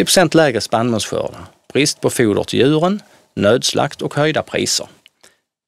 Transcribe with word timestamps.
80 0.00 0.36
lägre 0.36 0.60
spannmålsskördar, 0.60 1.46
brist 1.72 2.00
på 2.00 2.10
foder 2.10 2.44
till 2.44 2.58
djuren, 2.58 3.02
nödslakt 3.34 4.02
och 4.02 4.14
höjda 4.14 4.42
priser. 4.42 4.86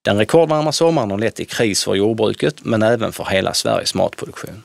Den 0.05 0.19
rekordvarma 0.19 0.73
sommaren 0.73 1.11
har 1.11 1.19
lett 1.19 1.35
till 1.35 1.47
kris 1.47 1.85
för 1.85 1.95
jordbruket 1.95 2.65
men 2.65 2.83
även 2.83 3.13
för 3.13 3.25
hela 3.25 3.55
Sveriges 3.55 3.95
matproduktion. 3.95 4.63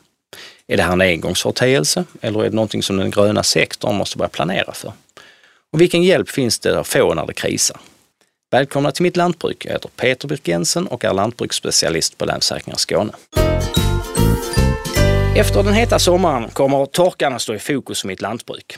Är 0.68 0.78
det 0.78 0.84
här 0.84 0.94
en 0.94 1.02
engångsföreteelse 1.02 2.04
eller 2.22 2.40
är 2.40 2.50
det 2.50 2.56
någonting 2.56 2.84
som 2.84 2.98
den 2.98 3.12
gröna 3.12 3.44
sektorn 3.44 3.96
måste 3.96 4.18
börja 4.18 4.30
planera 4.30 4.74
för? 4.74 4.94
Och 5.71 5.82
vilken 5.82 6.04
hjälp 6.04 6.30
finns 6.30 6.60
det 6.60 6.80
att 6.80 6.88
få 6.88 7.14
när 7.14 7.26
det 7.26 7.34
krisar? 7.34 7.78
Välkomna 8.52 8.91
till 8.91 9.04
mitt 9.04 9.18
lantbruk. 9.18 9.66
Jag 9.66 9.71
heter 9.71 9.89
Peter 9.96 10.28
Birk 10.28 10.48
Jensen 10.48 10.88
och 10.88 11.05
är 11.05 11.14
lantbruksspecialist 11.14 12.18
på 12.18 12.26
Länsförsäkringar 12.26 12.78
Skåne. 12.78 13.14
Efter 15.36 15.64
den 15.64 15.73
heta 15.73 16.00
sommaren 16.00 16.50
kommer 16.50 16.86
torkan 16.86 17.34
att 17.34 17.41
stå 17.41 17.54
i 17.54 17.60
fokus 17.60 18.02
för 18.02 18.07
mitt 18.07 18.21
lantbruk. 18.21 18.78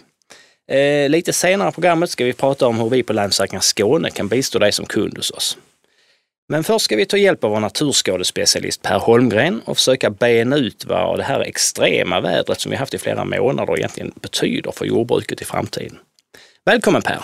Eh, 0.71 1.09
lite 1.09 1.33
senare 1.33 1.69
i 1.69 1.71
programmet 1.71 2.09
ska 2.09 2.25
vi 2.25 2.33
prata 2.33 2.67
om 2.67 2.79
hur 2.79 2.89
vi 2.89 3.03
på 3.03 3.13
Länsförsäkringar 3.13 3.62
Skåne 3.62 4.09
kan 4.09 4.27
bistå 4.27 4.59
dig 4.59 4.71
som 4.71 4.85
kund 4.85 5.17
hos 5.17 5.31
oss. 5.31 5.57
Men 6.49 6.63
först 6.63 6.85
ska 6.85 6.95
vi 6.95 7.05
ta 7.05 7.17
hjälp 7.17 7.43
av 7.43 7.52
vår 7.52 7.59
naturskadespecialist 7.59 8.81
Per 8.81 8.99
Holmgren 8.99 9.62
och 9.65 9.77
försöka 9.77 10.09
bena 10.09 10.57
ut 10.57 10.85
vad 10.85 11.20
det 11.20 11.23
här 11.23 11.39
extrema 11.39 12.21
vädret 12.21 12.59
som 12.59 12.70
vi 12.70 12.76
haft 12.76 12.93
i 12.93 12.98
flera 12.98 13.26
månader 13.26 13.77
egentligen 13.77 14.12
betyder 14.21 14.71
för 14.71 14.85
jordbruket 14.85 15.41
i 15.41 15.45
framtiden. 15.45 15.98
Välkommen 16.65 17.01
Per! 17.01 17.23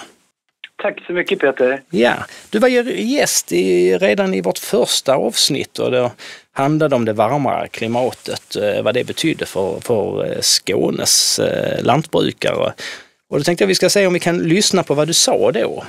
Tack 0.81 1.05
så 1.07 1.13
mycket 1.13 1.39
Peter! 1.39 1.81
Ja, 1.89 2.15
du 2.49 2.59
var 2.59 2.67
ju 2.67 3.01
gäst 3.01 3.51
i, 3.51 3.97
redan 3.97 4.33
i 4.33 4.41
vårt 4.41 4.57
första 4.57 5.15
avsnitt 5.15 5.79
och 5.79 5.91
det 5.91 6.11
handlade 6.51 6.95
om 6.95 7.05
det 7.05 7.13
varmare 7.13 7.67
klimatet, 7.67 8.55
eh, 8.55 8.83
vad 8.83 8.93
det 8.93 9.03
betydde 9.03 9.45
för, 9.45 9.79
för 9.79 10.25
eh, 10.25 10.41
Skånes 10.41 11.39
eh, 11.39 11.83
lantbrukare. 11.83 12.73
Och 13.29 13.37
då 13.37 13.43
tänkte 13.43 13.63
jag 13.63 13.67
vi 13.67 13.75
ska 13.75 13.89
se 13.89 14.07
om 14.07 14.13
vi 14.13 14.19
kan 14.19 14.37
lyssna 14.37 14.83
på 14.83 14.93
vad 14.93 15.07
du 15.07 15.13
sa 15.13 15.51
då. 15.51 15.83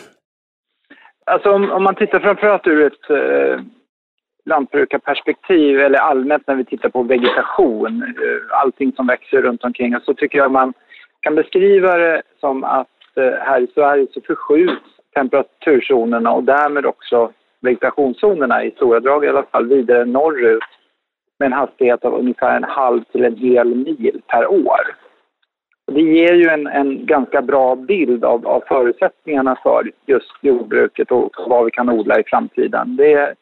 Alltså 1.26 1.50
om, 1.50 1.70
om 1.70 1.82
man 1.82 1.94
tittar 1.94 2.20
framförallt 2.20 2.66
ur 2.66 2.86
ett 2.86 3.10
eh, 3.10 3.60
lantbrukarperspektiv 4.44 5.80
eller 5.80 5.98
allmänt 5.98 6.46
när 6.46 6.54
vi 6.54 6.64
tittar 6.64 6.88
på 6.88 7.02
vegetation, 7.02 8.02
eh, 8.02 8.60
allting 8.60 8.92
som 8.92 9.06
växer 9.06 9.42
runt 9.42 9.64
omkring 9.64 9.96
oss, 9.96 10.04
så 10.04 10.14
tycker 10.14 10.38
jag 10.38 10.50
man 10.50 10.72
kan 11.20 11.34
beskriva 11.34 11.96
det 11.96 12.22
som 12.40 12.64
att 12.64 13.16
eh, 13.16 13.32
här 13.40 13.60
i 13.60 13.66
Sverige 13.74 14.06
så 14.14 14.20
förskjuts 14.20 14.82
temperaturzonerna 15.14 16.32
och 16.32 16.44
därmed 16.44 16.86
också 16.86 17.32
vegetationszonerna 17.60 18.64
i 18.64 18.70
stora 18.70 19.00
drag 19.00 19.24
i 19.24 19.28
alla 19.28 19.42
fall 19.42 19.68
vidare 19.68 20.04
norrut 20.04 20.62
med 21.38 21.46
en 21.46 21.52
hastighet 21.52 22.04
av 22.04 22.14
ungefär 22.14 22.56
en 22.56 22.64
halv 22.64 23.04
till 23.12 23.24
en 23.24 23.36
hel 23.36 23.74
mil 23.74 24.20
per 24.26 24.46
år. 24.46 24.80
Det 25.88 26.00
ger 26.00 26.34
ju 26.34 26.48
en, 26.48 26.66
en 26.66 27.06
ganska 27.06 27.42
bra 27.42 27.76
bild 27.76 28.24
av, 28.24 28.46
av, 28.46 28.64
förutsättningarna 28.68 29.56
för 29.62 29.90
just 30.06 30.32
jordbruket 30.40 31.10
och 31.10 31.30
vad 31.46 31.64
vi 31.64 31.70
kan 31.70 31.88
odla 31.88 32.20
i 32.20 32.24
framtiden. 32.26 32.96
Det 32.96 33.12
är, 33.12 33.34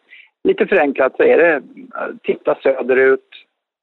lite 0.46 0.66
förenklat 0.66 1.16
så 1.16 1.22
är 1.22 1.38
det 1.38 1.54
eh, 1.54 1.62
titta 2.22 2.54
söderut. 2.62 3.28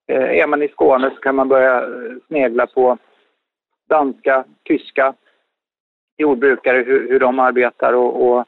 Eh, 0.08 0.24
är 0.24 0.48
man 0.48 0.64
i 0.64 0.68
Skåne 0.68 1.10
så 1.10 1.16
kan 1.16 1.36
man 1.36 1.50
börja 1.50 1.78
eh, 1.78 2.16
snegla 2.28 2.68
på 2.68 2.98
danska, 3.90 4.44
tyska 4.64 5.14
jordbrukare, 6.18 6.78
hur, 6.78 7.10
hur 7.10 7.20
de 7.20 7.40
arbetar 7.40 7.94
och, 7.94 8.28
och 8.28 8.46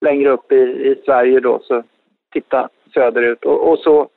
längre 0.00 0.30
upp 0.30 0.52
i, 0.52 0.56
i, 0.56 1.02
Sverige 1.04 1.40
då 1.40 1.60
så 1.62 1.82
titta 2.32 2.68
söderut. 2.94 3.44
Och, 3.44 3.70
och 3.70 3.78
så 3.78 4.08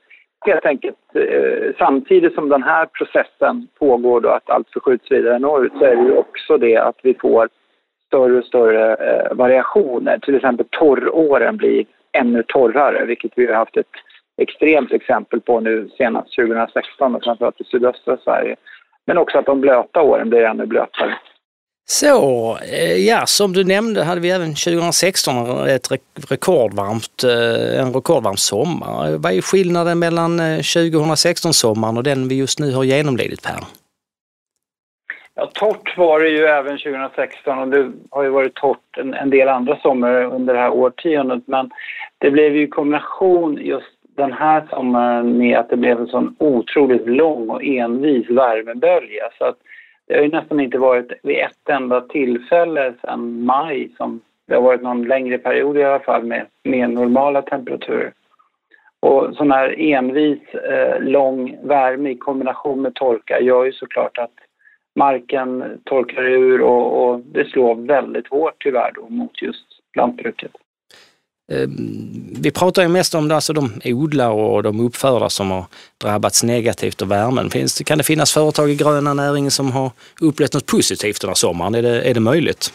helt 0.45 0.65
enkelt 0.65 0.97
eh, 1.13 1.75
samtidigt 1.77 2.33
som 2.33 2.49
den 2.49 2.63
här 2.63 2.85
processen 2.85 3.67
pågår 3.79 4.21
då 4.21 4.29
att 4.29 4.49
allt 4.49 4.69
förskjuts 4.69 5.11
vidare 5.11 5.39
norrut 5.39 5.71
så 5.79 5.85
är 5.85 5.95
det 5.95 6.03
ju 6.03 6.17
också 6.17 6.57
det 6.57 6.77
att 6.77 6.99
vi 7.03 7.13
får 7.13 7.49
större 8.07 8.37
och 8.37 8.45
större 8.45 8.95
eh, 8.95 9.35
variationer. 9.35 10.17
Till 10.17 10.35
exempel 10.35 10.65
torråren 10.69 11.57
blir 11.57 11.85
ännu 12.11 12.43
torrare 12.47 13.05
vilket 13.05 13.31
vi 13.35 13.45
har 13.45 13.53
haft 13.53 13.77
ett 13.77 13.95
extremt 14.37 14.91
exempel 14.91 15.41
på 15.41 15.59
nu 15.59 15.89
senast 15.97 16.35
2016 16.35 17.15
och 17.15 17.23
framförallt 17.23 17.61
i 17.61 17.63
sydöstra 17.63 18.17
Sverige. 18.17 18.55
Men 19.05 19.17
också 19.17 19.37
att 19.37 19.45
de 19.45 19.61
blöta 19.61 20.01
åren 20.01 20.29
blir 20.29 20.41
ännu 20.41 20.65
blötare. 20.65 21.17
Så, 21.99 22.57
eh, 22.57 23.07
ja 23.07 23.25
som 23.25 23.53
du 23.53 23.63
nämnde 23.63 24.03
hade 24.03 24.21
vi 24.21 24.29
även 24.29 24.53
2016 24.55 25.67
ett 25.67 25.87
rekordvarmt, 26.29 27.23
eh, 27.23 27.81
en 27.81 27.93
rekordvarm 27.93 28.37
sommar. 28.37 29.17
Vad 29.17 29.31
är 29.31 29.41
skillnaden 29.41 29.99
mellan 29.99 30.39
eh, 30.39 30.59
2016-sommaren 30.59 31.97
och 31.97 32.03
den 32.03 32.27
vi 32.27 32.35
just 32.37 32.59
nu 32.59 32.73
har 32.73 32.83
genomlidit 32.83 33.43
Per? 33.43 33.59
Ja, 35.35 35.51
torrt 35.53 35.97
var 35.97 36.19
det 36.19 36.29
ju 36.29 36.43
även 36.45 36.77
2016 36.77 37.59
och 37.59 37.67
det 37.67 37.91
har 38.11 38.23
ju 38.23 38.29
varit 38.29 38.55
torrt 38.55 38.97
en, 38.97 39.13
en 39.13 39.29
del 39.29 39.47
andra 39.47 39.79
somrar 39.79 40.23
under 40.23 40.53
det 40.53 40.59
här 40.59 40.71
årtiondet 40.71 41.43
men 41.45 41.69
det 42.17 42.31
blev 42.31 42.55
ju 42.55 42.67
kombination 42.67 43.57
just 43.61 43.93
den 44.17 44.33
här 44.33 44.67
sommaren 44.69 45.37
med 45.37 45.59
att 45.59 45.69
det 45.69 45.77
blev 45.77 45.99
en 45.99 46.07
sån 46.07 46.35
otroligt 46.39 47.07
lång 47.07 47.49
och 47.49 47.63
envis 47.63 48.29
värmebölja 48.29 49.23
så 49.37 49.45
att 49.45 49.57
det 50.07 50.15
har 50.15 50.21
ju 50.21 50.31
nästan 50.31 50.59
inte 50.59 50.77
varit 50.77 51.11
vid 51.23 51.37
ett 51.37 51.69
enda 51.69 52.01
tillfälle 52.01 52.93
sedan 53.01 53.45
maj 53.45 53.91
som 53.97 54.21
det 54.47 54.55
har 54.55 54.61
varit 54.61 54.81
någon 54.81 55.03
längre 55.03 55.37
period 55.37 55.77
i 55.77 55.83
alla 55.83 55.99
fall 55.99 56.23
med 56.23 56.45
mer 56.63 56.87
normala 56.87 57.41
temperaturer. 57.41 58.13
Och 58.99 59.35
sån 59.35 59.51
här 59.51 59.79
envis 59.79 60.53
eh, 60.53 61.01
lång 61.01 61.57
värme 61.63 62.09
i 62.09 62.17
kombination 62.17 62.81
med 62.81 62.95
torka 62.95 63.39
gör 63.39 63.65
ju 63.65 63.71
såklart 63.71 64.17
att 64.17 64.33
marken 64.95 65.79
torkar 65.83 66.23
ur 66.23 66.61
och, 66.61 67.03
och 67.03 67.19
det 67.19 67.45
slår 67.45 67.75
väldigt 67.75 68.27
hårt 68.27 68.55
tyvärr 68.63 68.91
då 68.95 69.09
mot 69.09 69.41
just 69.41 69.65
lantbruket. 69.95 70.51
Ehm, 71.51 72.33
vi 72.43 72.51
pratar 72.51 72.81
ju 72.81 72.87
mest 72.87 73.15
om 73.15 73.31
alltså 73.31 73.53
de 73.53 73.69
odlare 73.85 74.33
och 74.33 74.63
de 74.63 74.79
uppfödare 74.79 75.29
som 75.29 75.51
har 75.51 75.65
drabbats 76.03 76.43
negativt 76.43 77.01
av 77.01 77.07
värmen. 77.07 77.49
Finns, 77.49 77.79
kan 77.85 77.97
det 77.97 78.03
finnas 78.03 78.33
företag 78.33 78.69
i 78.69 78.75
gröna 78.75 79.13
näringen 79.13 79.51
som 79.51 79.71
har 79.71 79.91
upplevt 80.21 80.53
något 80.53 80.67
positivt 80.67 81.21
den 81.21 81.29
här 81.29 81.35
sommaren? 81.35 81.75
Är 81.75 81.81
det, 81.81 82.01
är 82.01 82.13
det 82.13 82.19
möjligt? 82.19 82.73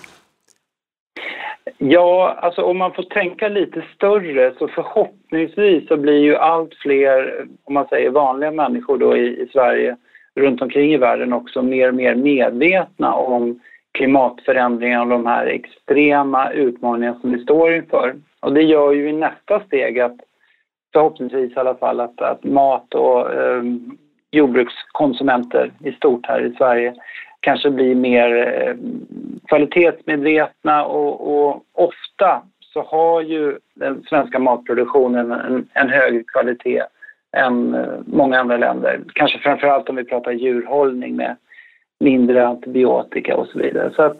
Ja, 1.79 2.39
alltså 2.43 2.63
om 2.63 2.79
man 2.79 2.93
får 2.93 3.03
tänka 3.03 3.49
lite 3.49 3.85
större 3.95 4.55
så 4.59 4.69
förhoppningsvis 4.69 5.89
så 5.89 5.97
blir 5.97 6.21
ju 6.21 6.37
allt 6.37 6.75
fler, 6.75 7.47
om 7.65 7.75
man 7.75 7.87
säger 7.89 8.11
vanliga 8.11 8.51
människor 8.51 8.99
då 8.99 9.17
i, 9.17 9.43
i 9.43 9.49
Sverige, 9.53 9.97
runt 10.35 10.63
omkring 10.63 10.93
i 10.93 10.97
världen 10.97 11.33
också 11.33 11.63
mer 11.63 11.89
och 11.89 11.95
mer 11.95 12.15
medvetna 12.15 13.15
om 13.15 13.61
klimatförändringar 13.93 15.01
och 15.01 15.09
de 15.09 15.27
här 15.27 15.47
extrema 15.47 16.51
utmaningarna 16.51 17.21
som 17.21 17.33
vi 17.33 17.43
står 17.43 17.75
inför. 17.75 18.15
Och 18.47 18.53
det 18.53 18.63
gör 18.63 18.93
ju 18.93 19.09
i 19.09 19.13
nästa 19.13 19.61
steg 19.61 20.01
att 20.01 20.17
förhoppningsvis 20.93 21.57
i 21.57 21.59
alla 21.59 21.75
fall 21.75 22.01
att, 22.01 22.21
att 22.21 22.45
mat 22.45 22.95
och 22.95 23.35
eh, 23.35 23.63
jordbrukskonsumenter 24.31 25.73
i 25.85 25.93
stort 25.93 26.27
här 26.27 26.41
i 26.41 26.53
Sverige 26.53 26.95
kanske 27.41 27.71
blir 27.71 27.95
mer 27.95 28.37
eh, 28.37 28.75
kvalitetsmedvetna 29.49 30.85
och, 30.85 31.37
och, 31.37 31.63
ofta 31.73 32.43
så 32.61 32.83
har 32.83 33.21
ju 33.21 33.59
den 33.75 34.03
svenska 34.09 34.39
matproduktionen 34.39 35.33
en, 35.33 35.69
en 35.75 35.89
högre 35.89 36.23
kvalitet 36.23 36.83
än 37.37 37.75
eh, 37.75 37.99
många 38.07 38.41
andra 38.41 38.57
länder. 38.57 39.01
Kanske 39.15 39.39
framförallt 39.39 39.89
om 39.89 39.97
vi 39.97 40.05
pratar 40.05 40.33
djurhållning 40.33 41.17
med 41.17 41.37
mindre 42.01 42.47
antibiotika 42.47 43.37
och 43.37 43.47
så 43.47 43.59
vidare. 43.59 43.91
Så 43.95 44.03
att 44.03 44.17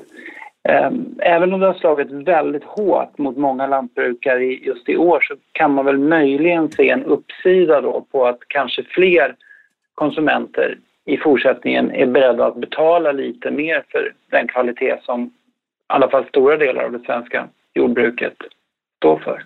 Ehm, 0.69 1.19
även 1.19 1.53
om 1.53 1.61
det 1.61 1.67
har 1.67 1.75
slagit 1.75 2.11
väldigt 2.11 2.65
hårt 2.65 3.19
mot 3.19 3.37
många 3.37 3.67
lantbrukare 3.67 4.45
just 4.45 4.89
i 4.89 4.97
år 4.97 5.21
så 5.21 5.35
kan 5.53 5.75
man 5.75 5.85
väl 5.85 5.99
möjligen 5.99 6.73
se 6.73 6.91
en 6.91 7.05
uppsida 7.05 7.81
då 7.81 8.07
på 8.13 8.27
att 8.27 8.39
kanske 8.49 8.83
fler 8.83 9.35
konsumenter 9.95 10.79
i 11.05 11.17
fortsättningen 11.17 11.91
är 11.91 12.07
beredda 12.07 12.47
att 12.47 12.57
betala 12.57 13.13
lite 13.13 13.51
mer 13.51 13.85
för 13.89 14.15
den 14.31 14.49
kvalitet 14.49 14.97
som 15.03 15.25
i 15.25 15.31
alla 15.87 16.11
fall 16.11 16.25
stora 16.29 16.57
delar 16.57 16.85
av 16.85 16.93
det 16.93 17.05
svenska 17.07 17.49
jordbruket 17.75 18.35
står 18.99 19.19
för. 19.19 19.43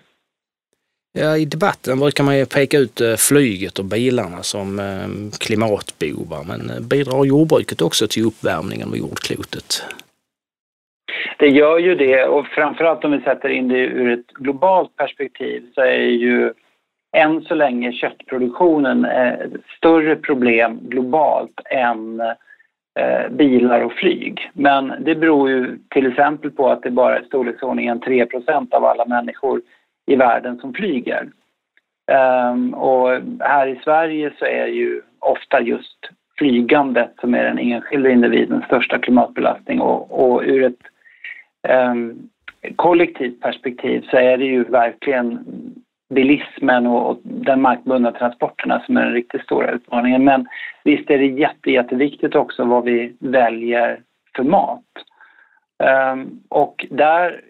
Ja, 1.13 1.37
I 1.37 1.45
debatten 1.45 1.99
brukar 1.99 2.23
man 2.23 2.37
ju 2.37 2.45
peka 2.45 2.77
ut 2.77 3.01
eh, 3.01 3.15
flyget 3.15 3.79
och 3.79 3.85
bilarna 3.85 4.43
som 4.43 4.79
ehm, 4.79 5.31
klimatbovar 5.39 6.43
men 6.47 6.69
eh, 6.69 6.79
bidrar 6.79 7.25
jordbruket 7.25 7.81
också 7.81 8.07
till 8.07 8.25
uppvärmningen 8.25 8.87
av 8.87 8.97
jordklotet? 8.97 9.83
Det 11.41 11.49
gör 11.49 11.77
ju 11.77 11.95
det 11.95 12.23
och 12.23 12.47
framförallt 12.47 13.05
om 13.05 13.11
vi 13.11 13.21
sätter 13.21 13.49
in 13.49 13.67
det 13.67 13.79
ur 13.79 14.11
ett 14.11 14.27
globalt 14.27 14.95
perspektiv 14.95 15.63
så 15.75 15.81
är 15.81 15.99
ju 15.99 16.53
än 17.17 17.41
så 17.41 17.55
länge 17.55 17.91
köttproduktionen 17.91 19.05
eh, 19.05 19.33
ett 19.33 19.51
större 19.77 20.15
problem 20.15 20.79
globalt 20.81 21.61
än 21.65 22.19
eh, 22.99 23.29
bilar 23.29 23.81
och 23.81 23.93
flyg. 23.93 24.51
Men 24.53 24.93
det 24.99 25.15
beror 25.15 25.49
ju 25.49 25.77
till 25.89 26.07
exempel 26.07 26.51
på 26.51 26.69
att 26.69 26.83
det 26.83 26.91
bara 26.91 27.17
är 27.17 27.23
storleksordningen 27.23 28.01
3% 28.01 28.73
av 28.73 28.85
alla 28.85 29.05
människor 29.05 29.61
i 30.05 30.15
världen 30.15 30.57
som 30.57 30.73
flyger. 30.73 31.29
Ehm, 32.11 32.73
och 32.73 33.09
här 33.39 33.67
i 33.67 33.79
Sverige 33.83 34.31
så 34.39 34.45
är 34.45 34.67
ju 34.67 35.01
ofta 35.19 35.61
just 35.61 35.97
flygandet 36.37 37.11
som 37.21 37.35
är 37.35 37.43
den 37.43 37.59
enskilda 37.59 38.09
individens 38.09 38.65
största 38.65 38.99
klimatbelastning 38.99 39.81
och, 39.81 40.23
och 40.23 40.41
ur 40.45 40.63
ett 40.63 40.90
Ehm, 41.67 42.29
kollektivt 42.75 43.41
perspektiv 43.41 44.07
så 44.11 44.17
är 44.17 44.37
det 44.37 44.45
ju 44.45 44.63
verkligen 44.63 45.45
bilismen 46.09 46.87
och 46.87 47.19
den 47.23 47.61
markbundna 47.61 48.11
transporterna 48.11 48.83
som 48.85 48.97
är 48.97 49.01
den 49.01 49.13
riktigt 49.13 49.43
stora 49.43 49.71
utmaningen. 49.71 50.23
Men 50.23 50.47
visst 50.83 51.09
är 51.09 51.17
det 51.17 51.25
jätte, 51.25 51.71
jätteviktigt 51.71 52.35
också 52.35 52.65
vad 52.65 52.83
vi 52.83 53.13
väljer 53.19 54.01
för 54.35 54.43
mat. 54.43 54.83
Ehm, 55.83 56.39
och 56.49 56.85
där 56.89 57.41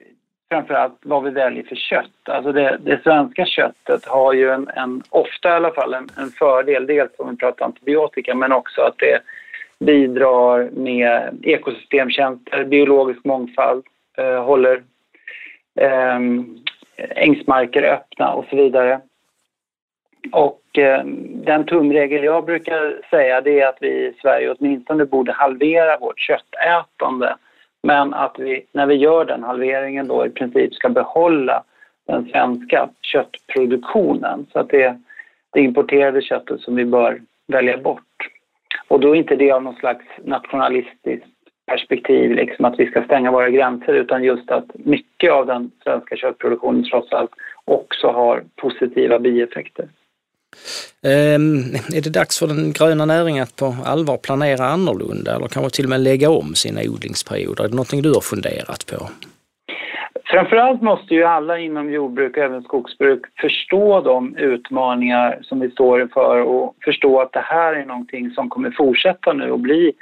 framförallt 0.52 1.00
vad 1.02 1.24
vi 1.24 1.30
väljer 1.30 1.64
för 1.64 1.76
kött. 1.76 2.30
Alltså 2.30 2.52
det, 2.52 2.78
det 2.82 3.04
svenska 3.04 3.46
köttet 3.46 4.06
har 4.06 4.34
ju 4.34 4.50
en, 4.50 4.70
en, 4.76 5.04
ofta 5.10 5.50
i 5.50 5.52
alla 5.52 5.72
fall 5.72 5.94
en, 5.94 6.10
en 6.18 6.30
fördel, 6.30 6.88
dels 6.88 7.12
om 7.18 7.30
vi 7.30 7.38
pratar 7.38 7.66
antibiotika 7.66 8.36
men 8.36 8.52
också 8.52 8.82
att 8.82 8.98
det 8.98 9.20
bidrar 9.86 10.70
med 10.72 11.40
ekosystemtjänster, 11.44 12.64
biologisk 12.66 13.26
mångfald, 13.26 13.84
eh, 14.22 14.44
håller 14.44 14.84
eh, 15.80 16.20
ängsmarker 16.98 17.84
öppna 17.84 18.34
och 18.34 18.46
så 18.50 18.56
vidare. 18.56 19.02
Och 20.32 20.78
eh, 20.78 21.04
den 21.46 21.66
tumregel 21.66 22.24
jag 22.24 22.46
brukar 22.46 23.02
säga 23.10 23.42
det 23.42 23.60
är 23.60 23.68
att 23.68 23.78
vi 23.82 23.88
i 23.88 24.14
Sverige 24.22 24.56
åtminstone 24.60 25.06
borde 25.06 25.32
halvera 25.32 25.98
vårt 25.98 26.20
köttätande 26.20 27.36
men 27.84 28.14
att 28.14 28.40
vi 28.40 28.66
när 28.72 28.86
vi 28.86 28.96
gör 28.96 29.26
den 29.26 29.44
halveringen 29.44 30.08
då 30.08 30.26
i 30.26 30.30
princip 30.30 30.74
ska 30.74 30.90
behålla 30.90 31.64
den 32.08 32.30
svenska 32.30 32.90
köttproduktionen. 33.02 34.46
Så 34.52 34.60
att 34.60 34.70
det 34.70 34.84
är 34.84 35.00
det 35.54 35.62
importerade 35.62 36.22
köttet 36.22 36.62
som 36.62 36.76
vi 36.76 36.86
bör 36.86 37.22
välja 37.48 37.78
bort. 37.78 38.04
Och 38.88 39.00
då 39.00 39.16
är 39.16 39.20
inte 39.20 39.36
det 39.36 39.52
av 39.52 39.64
någon 39.64 39.76
slags 39.76 40.06
nationalistiskt 40.24 41.26
perspektiv, 41.66 42.32
liksom 42.32 42.66
att 42.66 42.80
vi 42.80 42.86
ska 42.88 43.04
stänga 43.04 43.32
våra 43.32 43.50
gränser 43.50 43.94
utan 43.94 44.24
just 44.24 44.52
att 44.52 44.66
mycket 44.74 45.32
av 45.32 45.46
den 45.46 45.72
svenska 45.84 46.16
köttproduktionen 46.16 46.84
trots 46.84 47.14
allt 47.14 47.32
också 47.66 48.08
har 48.08 48.44
positiva 48.56 49.20
bieffekter. 49.20 49.88
Um, 51.04 51.58
är 51.98 52.02
det 52.02 52.14
dags 52.14 52.40
för 52.40 52.48
den 52.48 52.74
gröna 52.74 53.06
näringen 53.06 53.44
att 53.44 53.56
på 53.56 53.76
allvar 53.86 54.18
planera 54.18 54.66
annorlunda 54.66 55.36
eller 55.36 55.48
kanske 55.48 55.76
till 55.76 55.86
och 55.86 55.90
med 55.90 56.02
lägga 56.02 56.30
om 56.30 56.56
sina 56.56 56.82
odlingsperioder? 56.82 57.64
Är 57.64 57.68
det 57.68 57.76
någonting 57.76 58.02
du 58.02 58.14
har 58.14 58.22
funderat 58.22 58.86
på? 58.92 59.10
Framförallt 60.26 60.82
måste 60.82 61.14
ju 61.14 61.24
alla 61.24 61.58
inom 61.60 61.92
jordbruk 61.92 62.38
och 62.38 62.44
även 62.44 62.64
skogsbruk 62.64 63.22
förstå 63.42 64.02
de 64.02 64.38
utmaningar 64.38 65.40
som 65.42 65.60
vi 65.60 65.72
står 65.72 66.02
inför 66.02 66.42
och 66.42 66.76
förstå 66.84 67.22
att 67.22 67.34
det 67.34 67.44
här 67.44 67.74
är 67.74 67.86
någonting 67.86 68.32
som 68.32 68.50
kommer 68.50 68.72
fortsätta 68.72 69.34
nu 69.34 69.52
och 69.52 69.60
bli 69.60 69.94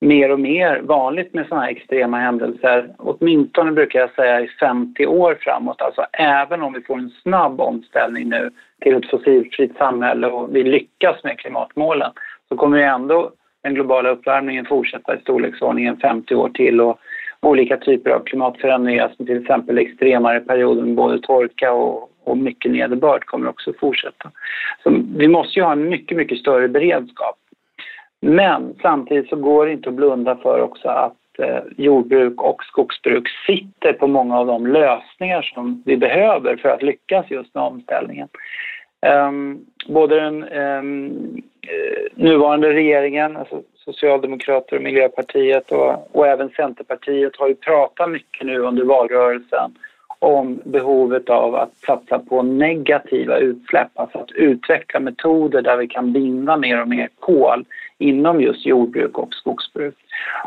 mer 0.00 0.32
och 0.32 0.40
mer 0.40 0.80
vanligt 0.82 1.34
med 1.34 1.46
sådana 1.46 1.64
här 1.64 1.72
extrema 1.72 2.18
händelser. 2.18 2.94
Åtminstone 2.98 3.72
brukar 3.72 4.00
jag 4.00 4.10
säga 4.10 4.40
i 4.40 4.48
50 4.48 5.06
år 5.06 5.38
framåt. 5.40 5.82
Alltså 5.82 6.06
även 6.12 6.62
om 6.62 6.72
vi 6.72 6.80
får 6.80 6.98
en 6.98 7.10
snabb 7.22 7.60
omställning 7.60 8.28
nu 8.28 8.50
till 8.80 8.94
ett 8.94 9.10
fossilfritt 9.10 9.76
samhälle 9.76 10.26
och 10.26 10.56
vi 10.56 10.62
lyckas 10.62 11.24
med 11.24 11.38
klimatmålen 11.38 12.10
så 12.48 12.56
kommer 12.56 12.78
ju 12.78 12.84
ändå 12.84 13.32
den 13.62 13.74
globala 13.74 14.10
uppvärmningen 14.10 14.66
fortsätta 14.66 15.16
i 15.16 15.20
storleksordningen 15.20 15.96
50 15.96 16.34
år 16.34 16.48
till 16.48 16.80
och 16.80 16.98
olika 17.40 17.76
typer 17.76 18.10
av 18.10 18.20
klimatförändringar 18.20 19.12
som 19.16 19.26
till 19.26 19.40
exempel 19.40 19.78
extremare 19.78 20.40
perioder 20.40 20.82
med 20.82 20.94
både 20.94 21.18
torka 21.18 21.72
och, 21.72 22.10
och 22.24 22.38
mycket 22.38 22.72
nederbörd 22.72 23.24
kommer 23.24 23.48
också 23.48 23.72
fortsätta. 23.80 24.30
Så 24.82 25.02
vi 25.16 25.28
måste 25.28 25.58
ju 25.58 25.64
ha 25.64 25.72
en 25.72 25.88
mycket, 25.88 26.16
mycket 26.16 26.38
större 26.38 26.68
beredskap. 26.68 27.36
Men 28.20 28.74
samtidigt 28.82 29.28
så 29.28 29.36
går 29.36 29.66
det 29.66 29.72
inte 29.72 29.88
att 29.88 29.94
blunda 29.94 30.36
för 30.36 30.60
också 30.60 30.88
att 30.88 31.38
eh, 31.38 31.62
jordbruk 31.76 32.42
och 32.42 32.64
skogsbruk 32.64 33.28
sitter 33.46 33.92
på 33.92 34.06
många 34.06 34.38
av 34.38 34.46
de 34.46 34.66
lösningar 34.66 35.42
som 35.42 35.82
vi 35.86 35.96
behöver 35.96 36.56
för 36.56 36.68
att 36.68 36.82
lyckas 36.82 37.30
just 37.30 37.54
med 37.54 37.64
omställningen. 37.64 38.28
Ehm, 39.00 39.58
både 39.88 40.20
den 40.20 40.42
ehm, 40.44 41.42
eh, 41.62 42.22
nuvarande 42.22 42.72
regeringen, 42.72 43.36
alltså 43.36 43.62
Socialdemokrater 43.74 44.76
och 44.76 44.82
Miljöpartiet 44.82 45.72
och, 45.72 46.16
och 46.16 46.26
även 46.26 46.48
Centerpartiet 46.48 47.36
har 47.36 47.48
ju 47.48 47.54
pratat 47.54 48.10
mycket 48.10 48.46
nu 48.46 48.58
under 48.58 48.84
valrörelsen 48.84 49.74
om 50.18 50.60
behovet 50.64 51.30
av 51.30 51.54
att 51.54 51.76
satsa 51.86 52.18
på 52.18 52.42
negativa 52.42 53.38
utsläpp, 53.38 53.88
alltså 53.94 54.18
att 54.18 54.30
utveckla 54.30 55.00
metoder 55.00 55.62
där 55.62 55.76
vi 55.76 55.88
kan 55.88 56.12
binda 56.12 56.56
mer 56.56 56.80
och 56.80 56.88
mer 56.88 57.08
kol 57.18 57.64
inom 58.00 58.40
just 58.40 58.66
jordbruk 58.66 59.18
och 59.18 59.34
skogsbruk. 59.34 59.94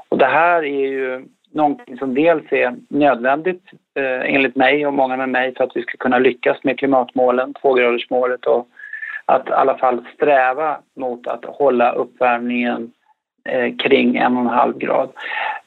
Och 0.10 0.18
det 0.18 0.26
här 0.26 0.64
är 0.64 0.88
ju 0.88 1.26
någonting 1.52 1.98
som 1.98 2.14
dels 2.14 2.44
är 2.52 2.76
nödvändigt 2.88 3.64
eh, 3.96 4.36
enligt 4.36 4.56
mig 4.56 4.88
och 4.88 4.94
många 4.94 5.18
med 5.18 5.30
mig 5.30 5.56
för 5.56 5.64
att 5.64 5.76
vi 5.76 5.82
ska 5.82 5.98
kunna 5.98 6.20
lyckas 6.20 6.64
med 6.64 6.80
klimatmålen, 6.80 7.54
tvågradersmålet 7.54 8.46
och 8.46 8.68
att 9.26 9.50
i 9.50 9.52
alla 9.52 9.78
fall 9.78 10.06
sträva 10.16 10.78
mot 10.96 11.28
att 11.28 11.46
hålla 11.46 11.92
uppvärmningen 11.92 12.92
eh, 13.50 13.76
kring 13.76 14.18
en 14.18 14.38
och 14.38 14.42
en 14.42 14.50
halv 14.50 14.78
grad. 14.78 15.10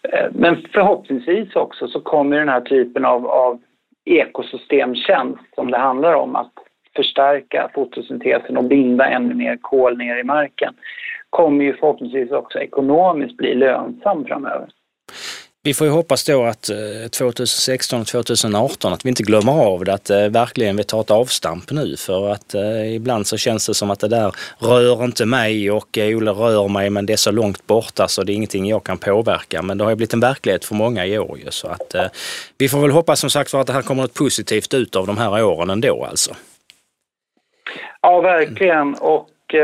Eh, 0.02 0.26
men 0.32 0.66
förhoppningsvis 0.72 1.56
också 1.56 1.88
så 1.88 2.00
kommer 2.00 2.38
den 2.38 2.48
här 2.48 2.60
typen 2.60 3.04
av, 3.04 3.26
av 3.26 3.60
ekosystemtjänst 4.04 5.54
som 5.54 5.70
det 5.70 5.78
handlar 5.78 6.14
om 6.14 6.36
att 6.36 6.52
förstärka 6.96 7.70
fotosyntesen 7.74 8.56
och 8.56 8.64
binda 8.64 9.06
ännu 9.06 9.34
mer 9.34 9.56
kol 9.56 9.98
ner 9.98 10.16
i 10.16 10.24
marken 10.24 10.74
kommer 11.36 11.64
ju 11.64 11.76
förhoppningsvis 11.76 12.30
också 12.30 12.58
ekonomiskt 12.58 13.36
bli 13.36 13.54
lönsam 13.54 14.24
framöver. 14.24 14.68
Vi 15.62 15.74
får 15.74 15.86
ju 15.86 15.92
hoppas 15.92 16.24
då 16.24 16.44
att 16.44 16.70
2016 17.10 17.96
eh, 17.96 18.00
och 18.00 18.06
2018 18.06 18.92
att 18.92 19.04
vi 19.04 19.08
inte 19.08 19.22
glömmer 19.22 19.52
av 19.52 19.84
det, 19.84 19.94
att 19.94 20.10
eh, 20.10 20.28
verkligen 20.28 20.76
vi 20.76 20.84
tar 20.84 21.00
ett 21.00 21.10
avstamp 21.10 21.70
nu 21.70 21.96
för 21.96 22.30
att 22.30 22.54
eh, 22.54 22.94
ibland 22.94 23.26
så 23.26 23.36
känns 23.36 23.66
det 23.66 23.74
som 23.74 23.90
att 23.90 24.00
det 24.00 24.08
där 24.08 24.32
rör 24.58 25.04
inte 25.04 25.26
mig 25.26 25.70
och 25.70 25.98
Ole 25.98 26.30
rör 26.30 26.68
mig 26.68 26.90
men 26.90 27.06
det 27.06 27.12
är 27.12 27.16
så 27.16 27.32
långt 27.32 27.66
borta 27.66 28.08
så 28.08 28.22
det 28.22 28.32
är 28.32 28.34
ingenting 28.34 28.66
jag 28.66 28.84
kan 28.84 28.98
påverka. 28.98 29.62
Men 29.62 29.78
det 29.78 29.84
har 29.84 29.90
ju 29.90 29.96
blivit 29.96 30.14
en 30.14 30.20
verklighet 30.20 30.64
för 30.64 30.74
många 30.74 31.06
i 31.06 31.18
år 31.18 31.38
ju 31.38 31.50
så 31.50 31.68
att 31.68 31.94
vi 32.58 32.68
får 32.68 32.80
väl 32.80 32.90
hoppas 32.90 33.20
som 33.20 33.30
sagt 33.30 33.50
för 33.50 33.60
att 33.60 33.66
det 33.66 33.72
här 33.72 33.82
kommer 33.82 34.02
något 34.02 34.14
positivt 34.14 34.74
ut 34.74 34.96
av 34.96 35.06
de 35.06 35.18
här 35.18 35.44
åren 35.44 35.70
ändå 35.70 36.04
alltså. 36.04 36.34
Ja, 38.02 38.20
verkligen. 38.20 38.94
Och 38.94 39.54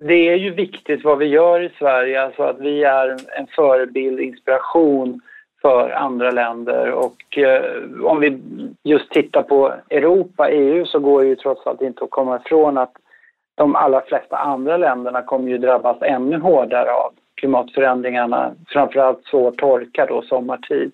det 0.00 0.28
är 0.28 0.36
ju 0.36 0.50
viktigt 0.50 1.04
vad 1.04 1.18
vi 1.18 1.26
gör 1.26 1.60
i 1.60 1.70
Sverige, 1.78 2.22
alltså 2.22 2.42
att 2.42 2.58
vi 2.58 2.84
är 2.84 3.16
en 3.38 3.46
förebild, 3.46 4.20
inspiration 4.20 5.20
för 5.62 5.90
andra 5.90 6.30
länder. 6.30 6.90
Och 6.90 7.38
eh, 7.38 7.62
om 8.04 8.20
vi 8.20 8.38
just 8.82 9.10
tittar 9.10 9.42
på 9.42 9.74
Europa, 9.90 10.50
EU, 10.50 10.86
så 10.86 10.98
går 10.98 11.22
det 11.22 11.28
ju 11.28 11.36
trots 11.36 11.66
allt 11.66 11.82
inte 11.82 12.04
att 12.04 12.10
komma 12.10 12.40
ifrån 12.44 12.78
att 12.78 12.92
de 13.54 13.76
allra 13.76 14.00
flesta 14.00 14.36
andra 14.36 14.76
länderna 14.76 15.22
kommer 15.22 15.50
ju 15.50 15.58
drabbas 15.58 15.96
ännu 16.02 16.38
hårdare 16.38 16.90
av 16.90 17.12
klimatförändringarna, 17.34 18.52
framförallt 18.68 19.24
svår 19.24 19.50
torka 19.50 20.06
då 20.06 20.22
sommartid. 20.22 20.92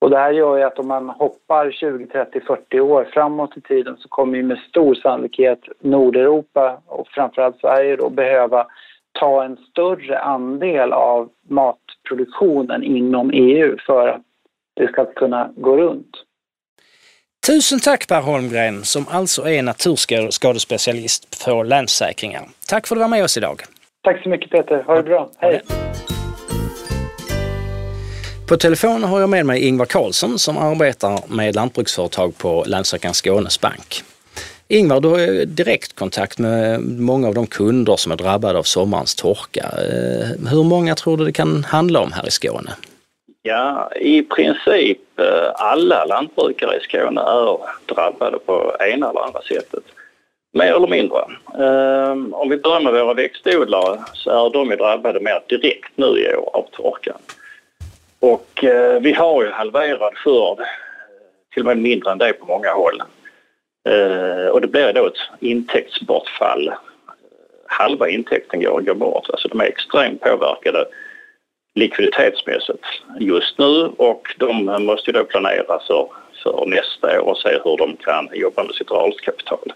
Och 0.00 0.10
det 0.10 0.18
här 0.18 0.30
gör 0.30 0.56
ju 0.56 0.62
att 0.62 0.78
om 0.78 0.88
man 0.88 1.08
hoppar 1.08 1.70
20, 1.70 2.06
30, 2.06 2.40
40 2.40 2.80
år 2.80 3.08
framåt 3.12 3.56
i 3.56 3.60
tiden 3.60 3.96
så 3.96 4.08
kommer 4.08 4.36
ju 4.36 4.42
med 4.42 4.58
stor 4.58 4.94
sannolikhet 4.94 5.60
Nordeuropa 5.80 6.80
och 6.86 7.08
framförallt 7.08 7.60
Sverige 7.60 7.96
då 7.96 8.10
behöva 8.10 8.66
ta 9.20 9.44
en 9.44 9.56
större 9.56 10.18
andel 10.18 10.92
av 10.92 11.28
matproduktionen 11.48 12.82
inom 12.82 13.30
EU 13.30 13.76
för 13.86 14.08
att 14.08 14.22
det 14.76 14.88
ska 14.88 15.04
kunna 15.04 15.50
gå 15.56 15.76
runt. 15.76 16.10
Tusen 17.46 17.80
tack 17.80 18.08
Per 18.08 18.20
Holmgren 18.20 18.84
som 18.84 19.04
alltså 19.10 19.48
är 19.48 19.62
naturskadespecialist 19.62 21.44
på 21.46 21.62
Länsförsäkringar. 21.62 22.42
Tack 22.68 22.86
för 22.86 22.94
att 22.94 22.98
du 22.98 23.00
var 23.00 23.08
med 23.08 23.24
oss 23.24 23.36
idag. 23.36 23.62
Tack 24.02 24.22
så 24.22 24.28
mycket 24.28 24.50
Peter, 24.50 24.82
ha 24.82 24.94
det 24.96 25.02
bra. 25.02 25.30
Hej! 25.38 25.62
På 28.48 28.56
telefon 28.56 29.04
har 29.04 29.20
jag 29.20 29.28
med 29.28 29.46
mig 29.46 29.66
Ingvar 29.68 29.86
Karlsson 29.86 30.38
som 30.38 30.58
arbetar 30.58 31.20
med 31.28 31.54
lantbruksföretag 31.54 32.38
på 32.38 32.64
Länsökan 32.66 33.14
Skånes 33.14 33.60
bank. 33.60 34.02
Ingvar, 34.68 35.00
du 35.00 35.08
har 35.08 35.44
direktkontakt 35.44 36.38
med 36.38 36.80
många 36.80 37.28
av 37.28 37.34
de 37.34 37.46
kunder 37.46 37.96
som 37.96 38.12
är 38.12 38.16
drabbade 38.16 38.58
av 38.58 38.62
sommarens 38.62 39.14
torka. 39.14 39.62
Eh, 39.62 40.50
hur 40.50 40.64
många 40.64 40.94
tror 40.94 41.16
du 41.16 41.24
det 41.24 41.32
kan 41.32 41.64
handla 41.64 42.00
om 42.00 42.12
här 42.12 42.26
i 42.28 42.30
Skåne? 42.30 42.70
Ja, 43.42 43.90
i 44.00 44.22
princip 44.22 45.20
eh, 45.20 45.50
alla 45.54 46.04
lantbrukare 46.04 46.76
i 46.76 46.80
Skåne 46.80 47.20
är 47.20 47.58
drabbade 47.94 48.38
på 48.38 48.76
ena 48.80 49.10
eller 49.10 49.20
andra 49.20 49.42
sättet. 49.42 49.84
Mer 50.52 50.72
eller 50.72 50.88
mindre. 50.88 51.18
Ehm, 51.64 52.34
om 52.34 52.48
vi 52.48 52.56
börjar 52.56 52.80
med 52.80 52.92
våra 52.92 53.14
växtodlare 53.14 53.98
så 54.14 54.46
är 54.46 54.50
de 54.50 54.76
drabbade 54.76 55.20
mer 55.20 55.42
direkt 55.48 55.92
nu 55.94 56.06
i 56.06 56.36
år 56.36 56.50
av 56.56 56.66
torkan. 56.72 57.18
Och 58.20 58.64
eh, 58.64 59.00
vi 59.00 59.12
har 59.12 59.42
ju 59.42 59.50
halverad 59.50 60.14
skörd, 60.14 60.60
eh, 60.60 60.66
till 61.52 61.62
och 61.62 61.66
med 61.66 61.78
mindre 61.78 62.12
än 62.12 62.18
det 62.18 62.32
på 62.32 62.46
många 62.46 62.72
håll. 62.72 63.02
Eh, 63.88 64.46
och 64.46 64.60
det 64.60 64.68
blir 64.68 64.92
då 64.92 65.06
ett 65.06 65.40
intäktsbortfall 65.40 66.68
eh, 66.68 66.74
halva 67.66 68.08
intäkten 68.08 68.60
går, 68.60 68.80
går 68.80 68.94
bort. 68.94 69.30
Alltså 69.30 69.48
de 69.48 69.60
är 69.60 69.64
extremt 69.64 70.20
påverkade 70.20 70.84
likviditetsmässigt 71.74 72.84
just 73.20 73.58
nu 73.58 73.90
och 73.96 74.34
de 74.38 74.68
eh, 74.68 74.78
måste 74.78 75.12
då 75.12 75.24
planera 75.24 75.80
för, 75.86 76.08
för 76.42 76.66
nästa 76.66 77.20
år 77.20 77.28
och 77.28 77.38
se 77.38 77.58
hur 77.64 77.76
de 77.76 77.96
kan 77.96 78.28
jobba 78.32 78.64
med 78.64 78.74
sitt 78.74 78.90
rörelsekapital. 78.90 79.72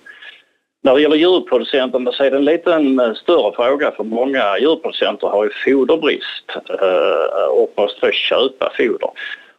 När 0.84 0.94
det 0.94 1.00
gäller 1.00 1.16
djurproducenterna 1.16 2.12
så 2.12 2.24
är 2.24 2.30
det 2.30 2.36
en 2.36 2.44
liten 2.44 3.00
eh, 3.00 3.14
större 3.14 3.52
fråga 3.52 3.90
för 3.90 4.04
många 4.04 4.58
djurproducenter 4.58 5.26
har 5.26 5.44
ju 5.44 5.50
foderbrist 5.64 6.50
eh, 6.70 7.48
och 7.50 7.72
måste 7.76 8.12
köpa 8.12 8.72
foder. 8.76 9.10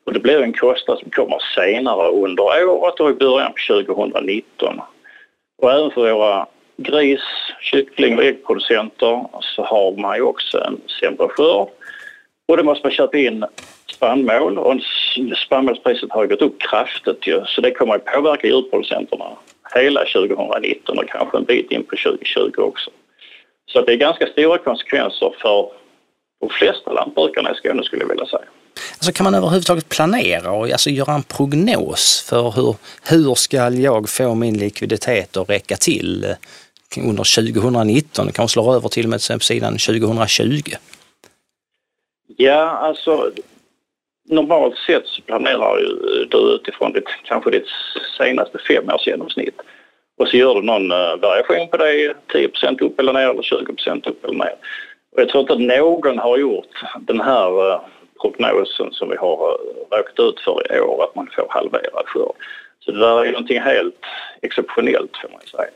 Och 0.03 0.13
det 0.13 0.19
blir 0.19 0.41
en 0.41 0.53
kostnad 0.53 0.99
som 0.99 1.11
kommer 1.11 1.39
senare 1.55 2.07
under 2.07 2.67
året 2.69 2.99
och 2.99 3.09
i 3.09 3.13
början 3.13 3.51
på 3.51 3.83
2019. 3.83 4.81
Och 5.61 5.71
även 5.71 5.91
för 5.91 6.13
våra 6.13 6.47
gris, 6.77 7.21
kyckling 7.61 8.17
och 8.17 8.23
äggproducenter 8.23 9.25
så 9.41 9.63
har 9.63 9.91
man 10.01 10.15
ju 10.15 10.21
också 10.21 10.57
en 10.57 10.81
sämre 10.99 11.27
skörd. 11.27 11.67
Och 12.47 12.57
då 12.57 12.63
måste 12.63 12.85
man 12.85 12.91
köpa 12.91 13.17
in 13.17 13.45
spannmål 13.91 14.57
och 14.57 14.75
spannmålspriset 15.45 16.11
har 16.11 16.25
gått 16.25 16.41
upp 16.41 16.61
kraftigt 16.61 17.27
ju, 17.27 17.41
så 17.45 17.61
det 17.61 17.71
kommer 17.71 17.95
att 17.95 18.05
påverka 18.05 18.47
djurproducenterna 18.47 19.25
hela 19.75 20.05
2019 20.05 20.97
och 20.99 21.07
kanske 21.07 21.37
en 21.37 21.43
bit 21.43 21.71
in 21.71 21.83
på 21.83 21.95
2020 21.95 22.61
också. 22.61 22.91
Så 23.71 23.81
det 23.81 23.93
är 23.93 23.97
ganska 23.97 24.27
stora 24.27 24.57
konsekvenser 24.57 25.33
för 25.41 25.71
de 26.39 26.49
flesta 26.49 26.91
lantbrukarna 26.91 27.51
i 27.51 27.55
Skåne 27.55 27.83
skulle 27.83 28.01
jag 28.01 28.09
vilja 28.09 28.25
säga. 28.25 28.45
Alltså 28.93 29.11
kan 29.11 29.23
man 29.23 29.35
överhuvudtaget 29.35 29.89
planera 29.89 30.51
och 30.51 30.69
alltså 30.69 30.89
göra 30.89 31.13
en 31.13 31.23
prognos 31.23 32.25
för 32.29 32.51
hur, 32.51 32.75
hur 33.09 33.35
ska 33.35 33.69
jag 33.69 34.09
få 34.09 34.35
min 34.35 34.57
likviditet 34.57 35.37
att 35.37 35.49
räcka 35.49 35.75
till 35.75 36.25
eh, 36.25 37.07
under 37.09 37.51
2019, 37.53 38.31
kanske 38.31 38.53
slår 38.53 38.75
över 38.75 38.89
till 38.89 39.05
och 39.05 39.09
med 39.09 39.19
på 39.29 39.39
sidan 39.39 39.77
2020? 39.77 40.71
Ja, 42.37 42.61
alltså 42.61 43.31
normalt 44.29 44.77
sett 44.77 45.07
så 45.07 45.21
planerar 45.21 45.77
eh, 45.77 46.27
du 46.29 46.37
utifrån 46.37 46.93
ditt, 46.93 47.09
kanske 47.23 47.51
ditt 47.51 47.67
senaste 48.17 48.57
femårsgenomsnitt. 48.57 49.61
Och 50.17 50.27
så 50.27 50.37
gör 50.37 50.55
du 50.55 50.61
någon 50.61 50.91
eh, 50.91 51.15
variation 51.21 51.67
på 51.67 51.77
det, 51.77 52.13
10% 52.33 52.81
upp 52.81 52.99
eller 52.99 53.13
ner 53.13 53.29
eller 53.29 53.41
20% 53.41 54.09
upp 54.09 54.25
eller 54.25 54.37
ner. 54.37 54.55
Och 55.15 55.21
jag 55.21 55.29
tror 55.29 55.41
inte 55.41 55.53
att 55.53 55.79
någon 55.79 56.19
har 56.19 56.37
gjort 56.37 56.83
den 56.99 57.21
här 57.21 57.71
eh, 57.71 57.81
prognosen 58.21 58.91
som 58.91 59.09
vi 59.09 59.15
har 59.15 59.57
råkat 59.91 60.19
ut 60.19 60.39
för 60.39 60.75
i 60.75 60.79
år, 60.79 61.03
att 61.03 61.15
man 61.15 61.29
får 61.35 61.47
halverad 61.49 62.05
skörd. 62.05 62.35
Så 62.79 62.91
det 62.91 62.99
där 62.99 63.25
är 63.25 63.31
någonting 63.31 63.61
helt 63.61 64.05
exceptionellt 64.41 65.17
får 65.17 65.29
man 65.29 65.41
säga. 65.41 65.69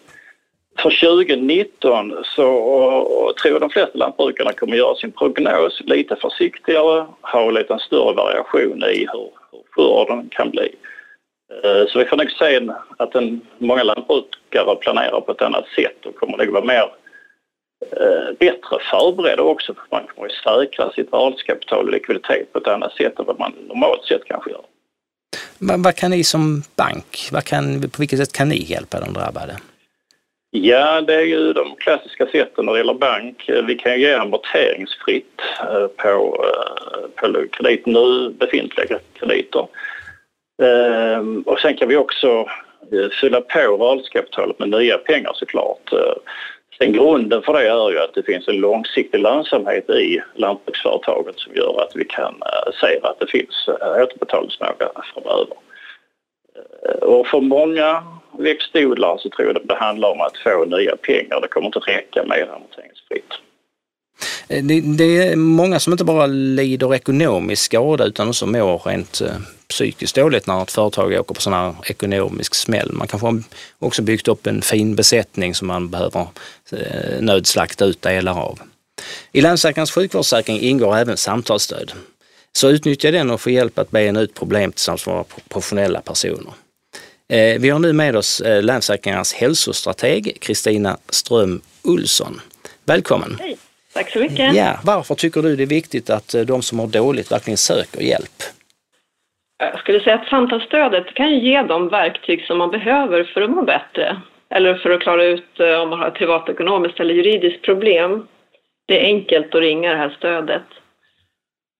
För 0.81 0.89
2019 0.89 2.23
så 2.35 3.33
tror 3.41 3.53
jag 3.53 3.61
de 3.61 3.69
flesta 3.69 3.97
lantbrukarna 3.97 4.53
kommer 4.53 4.77
göra 4.77 4.95
sin 4.95 5.11
prognos 5.11 5.81
lite 5.85 6.15
försiktigare, 6.15 7.05
ha 7.21 7.51
lite 7.51 7.79
större 7.79 8.13
variation 8.13 8.83
i 8.83 9.07
hur, 9.11 9.29
hur 9.51 9.63
skörden 9.71 10.29
kan 10.29 10.49
bli. 10.49 10.75
Eh, 11.63 11.87
så 11.87 11.99
vi 11.99 12.05
får 12.05 12.17
nog 12.17 12.31
se 12.31 12.67
att 12.97 13.15
en, 13.15 13.41
många 13.57 13.83
lantbrukare 13.83 14.75
planerar 14.75 15.21
på 15.21 15.31
ett 15.31 15.41
annat 15.41 15.65
sätt 15.75 16.05
och 16.05 16.15
kommer 16.15 16.37
nog 16.37 16.49
vara 16.49 16.65
mer 16.65 16.91
eh, 17.91 18.33
bättre 18.39 18.77
förberedda 18.91 19.43
också. 19.43 19.73
För 19.73 19.83
man 19.91 20.07
kommer 20.07 20.27
att 20.27 20.33
säkra 20.33 20.91
sitt 20.91 21.13
rörelsekapital 21.13 21.85
och 21.85 21.93
likviditet 21.93 22.53
på 22.53 22.59
ett 22.59 22.67
annat 22.67 22.93
sätt 22.93 23.19
än 23.19 23.25
vad 23.25 23.39
man 23.39 23.53
normalt 23.67 24.05
sett 24.05 24.25
kanske 24.25 24.51
gör. 24.51 24.61
Men 25.59 25.81
vad 25.81 25.95
kan 25.95 26.11
ni 26.11 26.23
som 26.23 26.63
bank, 26.75 27.29
vad 27.31 27.43
kan, 27.43 27.81
på 27.81 27.99
vilket 27.99 28.19
sätt 28.19 28.33
kan 28.33 28.49
ni 28.49 28.63
hjälpa 28.63 28.99
de 28.99 29.13
drabbade? 29.13 29.57
Ja, 30.51 31.01
det 31.01 31.15
är 31.15 31.25
ju 31.25 31.53
de 31.53 31.75
klassiska 31.75 32.25
sätten 32.25 32.65
när 32.65 32.73
det 32.73 32.79
gäller 32.79 32.93
bank. 32.93 33.49
Vi 33.63 33.75
kan 33.75 33.91
ju 33.93 33.99
ge 33.99 34.13
amorteringsfritt 34.13 35.41
eh, 35.59 35.87
på, 35.87 36.45
eh, 36.45 37.07
på 37.15 37.47
kredit, 37.51 37.85
nu 37.85 38.29
befintliga 38.29 38.99
krediter. 39.13 39.67
Ehm, 40.63 41.41
och 41.41 41.59
sen 41.59 41.77
kan 41.77 41.87
vi 41.87 41.95
också 41.95 42.47
eh, 42.91 43.09
fylla 43.21 43.41
på 43.41 43.59
rörelsekapitalet 43.59 44.59
med 44.59 44.69
nya 44.69 44.97
pengar 44.97 45.31
såklart. 45.35 45.93
Sen 46.77 46.93
grunden 46.93 47.41
för 47.41 47.53
det 47.53 47.67
är 47.67 47.91
ju 47.91 47.99
att 47.99 48.13
det 48.13 48.23
finns 48.23 48.47
en 48.47 48.57
långsiktig 48.57 49.19
lönsamhet 49.19 49.89
i 49.89 50.21
lantbruksföretaget 50.35 51.39
som 51.39 51.55
gör 51.55 51.81
att 51.81 51.95
vi 51.95 52.05
kan 52.05 52.35
se 52.81 52.99
att 53.03 53.19
det 53.19 53.27
finns 53.27 53.69
återbetalningsförmåga 54.01 54.91
framöver. 55.13 55.57
Eh, 56.85 57.07
och 57.07 57.27
för 57.27 57.41
många 57.41 58.03
växtodlare 58.39 59.19
så 59.19 59.29
tror 59.29 59.47
jag 59.47 59.67
det 59.67 59.75
handlar 59.75 60.09
om 60.09 60.21
att 60.21 60.37
få 60.37 60.65
nya 60.65 60.95
pengar. 60.95 61.41
Det 61.41 61.47
kommer 61.47 61.67
inte 61.67 61.79
räcka 61.79 62.23
med 62.23 62.49
amorteringsfritt. 62.55 63.31
Eh, 64.47 64.63
det, 64.63 64.81
det, 64.97 65.27
är 65.27 65.35
många 65.35 65.79
som 65.79 65.93
inte 65.93 66.03
bara 66.03 66.25
lider 66.25 66.95
ekonomisk 66.95 67.63
skada 67.63 68.05
utan 68.05 68.29
också 68.29 68.45
mår 68.45 68.81
rent 68.85 69.21
eh, 69.21 69.37
psykiskt 69.67 70.15
dåligt 70.15 70.47
när 70.47 70.63
ett 70.63 70.71
företag 70.71 71.13
åker 71.13 71.33
på 71.33 71.41
sån 71.41 71.53
här 71.53 71.75
ekonomisk 71.85 72.55
smäll. 72.55 72.91
Man 72.91 73.07
kanske 73.07 73.27
har 73.27 73.43
också 73.79 74.01
byggt 74.01 74.27
upp 74.27 74.47
en 74.47 74.61
fin 74.61 74.95
besättning 74.95 75.55
som 75.55 75.67
man 75.67 75.89
behöver 75.89 76.27
nödslakta 77.19 77.85
ut 77.85 78.01
delar 78.01 78.39
av. 78.39 78.59
I 79.31 79.41
Länsläkarens 79.41 79.91
sjukvårdsförsäkring 79.91 80.59
ingår 80.59 80.97
även 80.97 81.17
samtalsstöd. 81.17 81.91
Så 82.57 82.69
utnyttja 82.69 83.11
den 83.11 83.31
och 83.31 83.41
få 83.41 83.49
hjälp 83.49 83.79
att 83.79 83.91
bena 83.91 84.21
ut 84.21 84.33
problem 84.33 84.71
tillsammans 84.71 85.07
med 85.07 85.25
professionella 85.49 86.01
personer. 86.01 86.53
Eh, 87.33 87.61
vi 87.61 87.69
har 87.69 87.79
nu 87.79 87.93
med 87.93 88.15
oss 88.15 88.41
eh, 88.41 88.63
Länsförsäkringarnas 88.63 89.33
hälsostrateg 89.33 90.37
Kristina 90.41 90.97
Ström 91.09 91.61
Olsson. 91.83 92.41
Välkommen! 92.85 93.37
Hej, 93.39 93.57
tack 93.93 94.09
så 94.09 94.19
mycket! 94.19 94.55
Ja, 94.55 94.79
varför 94.83 95.15
tycker 95.15 95.41
du 95.41 95.55
det 95.55 95.63
är 95.63 95.67
viktigt 95.67 96.09
att 96.09 96.35
de 96.47 96.61
som 96.61 96.77
mår 96.77 96.87
dåligt 96.87 97.31
verkligen 97.31 97.57
söker 97.57 98.01
hjälp? 98.01 98.37
Jag 99.59 99.79
skulle 99.79 99.99
säga 99.99 100.15
att 100.15 100.27
samtalsstödet 100.27 101.13
kan 101.13 101.39
ge 101.39 101.61
de 101.61 101.89
verktyg 101.89 102.45
som 102.45 102.57
man 102.57 102.71
behöver 102.71 103.23
för 103.23 103.41
att 103.41 103.49
må 103.49 103.61
bättre. 103.61 104.21
Eller 104.49 104.75
för 104.75 104.89
att 104.89 105.01
klara 105.01 105.23
ut 105.23 105.59
eh, 105.59 105.81
om 105.81 105.89
man 105.89 105.99
har 105.99 106.07
ett 106.07 106.13
privatekonomiskt 106.13 106.99
eller 106.99 107.13
juridiskt 107.13 107.61
problem. 107.61 108.27
Det 108.85 108.99
är 109.01 109.05
enkelt 109.05 109.55
att 109.55 109.61
ringa 109.61 109.91
det 109.91 109.97
här 109.97 110.15
stödet. 110.17 110.63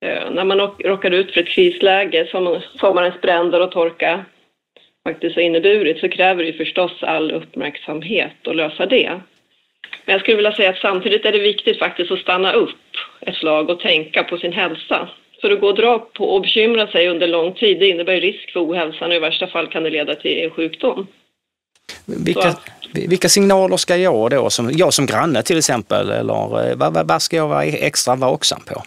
Eh, 0.05 0.31
när 0.31 0.43
man 0.43 0.59
råkar 0.59 1.11
ut 1.11 1.33
för 1.33 1.41
ett 1.41 1.47
krisläge 1.47 2.27
som 2.31 2.61
sommarens 2.79 3.21
bränder 3.21 3.61
och 3.61 3.71
torka 3.71 4.25
faktiskt 5.07 5.35
har 5.35 5.43
inneburit 5.43 5.99
så 5.99 6.09
kräver 6.09 6.43
det 6.43 6.53
förstås 6.53 7.03
all 7.03 7.31
uppmärksamhet 7.31 8.47
att 8.47 8.55
lösa 8.55 8.85
det. 8.85 9.21
Men 10.05 10.13
jag 10.13 10.21
skulle 10.21 10.37
vilja 10.37 10.53
säga 10.53 10.69
att 10.69 10.77
samtidigt 10.77 11.25
är 11.25 11.31
det 11.31 11.39
viktigt 11.39 11.79
faktiskt 11.79 12.11
att 12.11 12.19
stanna 12.19 12.53
upp 12.53 12.75
ett 13.21 13.35
slag 13.35 13.69
och 13.69 13.79
tänka 13.79 14.23
på 14.23 14.37
sin 14.37 14.53
hälsa. 14.53 15.09
För 15.41 15.51
att 15.51 15.61
gå 15.61 15.67
och 15.67 15.75
dra 15.75 15.99
på 15.99 16.25
och 16.25 16.41
bekymra 16.41 16.87
sig 16.87 17.07
under 17.07 17.27
lång 17.27 17.53
tid, 17.53 17.79
det 17.79 17.89
innebär 17.89 18.21
risk 18.21 18.53
för 18.53 18.59
ohälsan 18.59 19.09
och 19.09 19.15
i 19.15 19.19
värsta 19.19 19.47
fall 19.47 19.67
kan 19.67 19.83
det 19.83 19.89
leda 19.89 20.15
till 20.15 20.49
sjukdom. 20.49 21.07
Vilka, 22.05 22.55
vilka 22.93 23.29
signaler 23.29 23.77
ska 23.77 23.97
jag 23.97 24.31
då, 24.31 24.49
som, 24.49 24.71
jag 24.71 24.93
som 24.93 25.05
granne 25.05 25.43
till 25.43 25.57
exempel, 25.57 26.09
eller 26.09 26.69
eh, 26.69 26.75
vad, 26.75 27.07
vad 27.07 27.21
ska 27.21 27.35
jag 27.35 27.47
vara 27.47 27.63
extra 27.63 28.15
vaksam 28.15 28.61
på? 28.61 28.83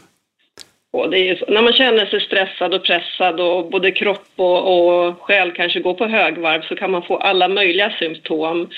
Och 0.93 1.11
det 1.11 1.19
är, 1.29 1.45
när 1.49 1.63
man 1.63 1.73
känner 1.73 2.07
sig 2.07 2.21
stressad 2.21 2.75
och 2.75 2.85
pressad 2.85 3.41
och 3.41 3.71
både 3.71 3.91
kropp 3.91 4.33
och, 4.37 4.79
och 4.79 5.23
själ 5.23 5.53
kanske 5.53 5.81
går 5.81 5.95
på 5.95 6.07
högvarv 6.07 6.63
så 6.63 6.77
kan 6.77 6.91
man 6.91 7.03
få 7.03 7.17
alla 7.17 7.49
möjliga 7.49 7.93
symptom. 7.99 8.69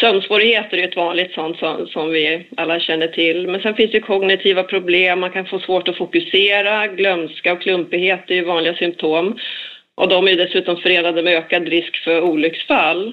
Sömnsvårigheter 0.00 0.76
är 0.78 0.88
ett 0.88 0.96
vanligt 0.96 1.34
sånt 1.34 1.58
som, 1.58 1.86
som, 1.86 2.10
vi 2.10 2.46
alla 2.56 2.80
känner 2.80 3.08
till. 3.08 3.48
Men 3.48 3.60
sen 3.60 3.74
finns 3.74 3.92
det 3.92 4.00
kognitiva 4.00 4.62
problem, 4.62 5.20
man 5.20 5.30
kan 5.30 5.46
få 5.46 5.58
svårt 5.58 5.88
att 5.88 5.96
fokusera, 5.96 6.86
glömska 6.86 7.52
och 7.52 7.62
klumpighet 7.62 8.30
är 8.30 8.34
ju 8.34 8.44
vanliga 8.44 8.74
symptom. 8.74 9.38
Och 9.94 10.08
de 10.08 10.28
är 10.28 10.36
dessutom 10.36 10.76
förenade 10.76 11.22
med 11.22 11.36
ökad 11.36 11.68
risk 11.68 12.04
för 12.04 12.20
olycksfall. 12.20 13.12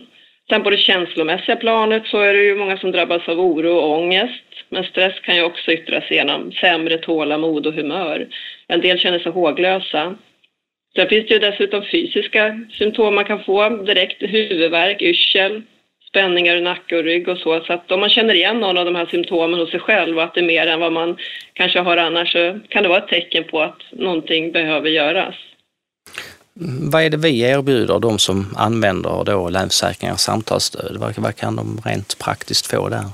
Sen 0.51 0.63
på 0.63 0.69
det 0.69 0.77
känslomässiga 0.77 1.55
planet 1.55 2.07
så 2.07 2.19
är 2.19 2.33
det 2.33 2.43
ju 2.43 2.55
många 2.55 2.77
som 2.77 2.91
drabbas 2.91 3.27
av 3.27 3.39
oro 3.39 3.71
och 3.71 3.99
ångest. 3.99 4.43
Men 4.69 4.83
stress 4.83 5.19
kan 5.19 5.35
ju 5.35 5.43
också 5.43 5.71
yttra 5.71 6.01
sig 6.01 6.17
genom 6.17 6.51
sämre 6.51 6.97
tålamod 6.97 7.67
och 7.67 7.73
humör. 7.73 8.27
En 8.67 8.81
del 8.81 8.99
känner 8.99 9.19
sig 9.19 9.31
håglösa. 9.31 10.15
Sen 10.95 11.07
finns 11.07 11.27
det 11.27 11.33
ju 11.33 11.39
dessutom 11.39 11.83
fysiska 11.83 12.59
symptom 12.71 13.15
man 13.15 13.25
kan 13.25 13.43
få, 13.43 13.69
direkt 13.69 14.23
huvudvärk, 14.23 15.01
yrsel, 15.01 15.61
spänningar 16.09 16.57
i 16.57 16.61
nacke 16.61 16.97
och 16.97 17.03
rygg 17.03 17.27
och 17.27 17.37
så. 17.37 17.59
Så 17.59 17.73
att 17.73 17.91
om 17.91 17.99
man 17.99 18.09
känner 18.09 18.33
igen 18.33 18.59
någon 18.59 18.77
av 18.77 18.85
de 18.85 18.95
här 18.95 19.05
symptomen 19.05 19.59
hos 19.59 19.71
sig 19.71 19.79
själv 19.79 20.17
och 20.17 20.23
att 20.23 20.33
det 20.33 20.41
är 20.41 20.45
mer 20.45 20.67
än 20.67 20.79
vad 20.79 20.93
man 20.93 21.17
kanske 21.53 21.79
har 21.79 21.97
annars 21.97 22.31
så 22.31 22.59
kan 22.69 22.83
det 22.83 22.89
vara 22.89 23.03
ett 23.03 23.07
tecken 23.07 23.43
på 23.43 23.61
att 23.61 23.81
någonting 23.91 24.51
behöver 24.51 24.89
göras. 24.89 25.35
Vad 26.91 27.03
är 27.03 27.09
det 27.09 27.17
vi 27.17 27.41
erbjuder 27.41 27.99
de 27.99 28.19
som 28.19 28.55
använder 28.57 29.23
då 29.23 29.49
Länsförsäkringars 29.49 30.19
samtalsstöd? 30.19 30.97
Vad, 30.99 31.17
vad 31.17 31.35
kan 31.35 31.55
de 31.55 31.81
rent 31.85 32.19
praktiskt 32.19 32.67
få 32.67 32.89
där? 32.89 33.05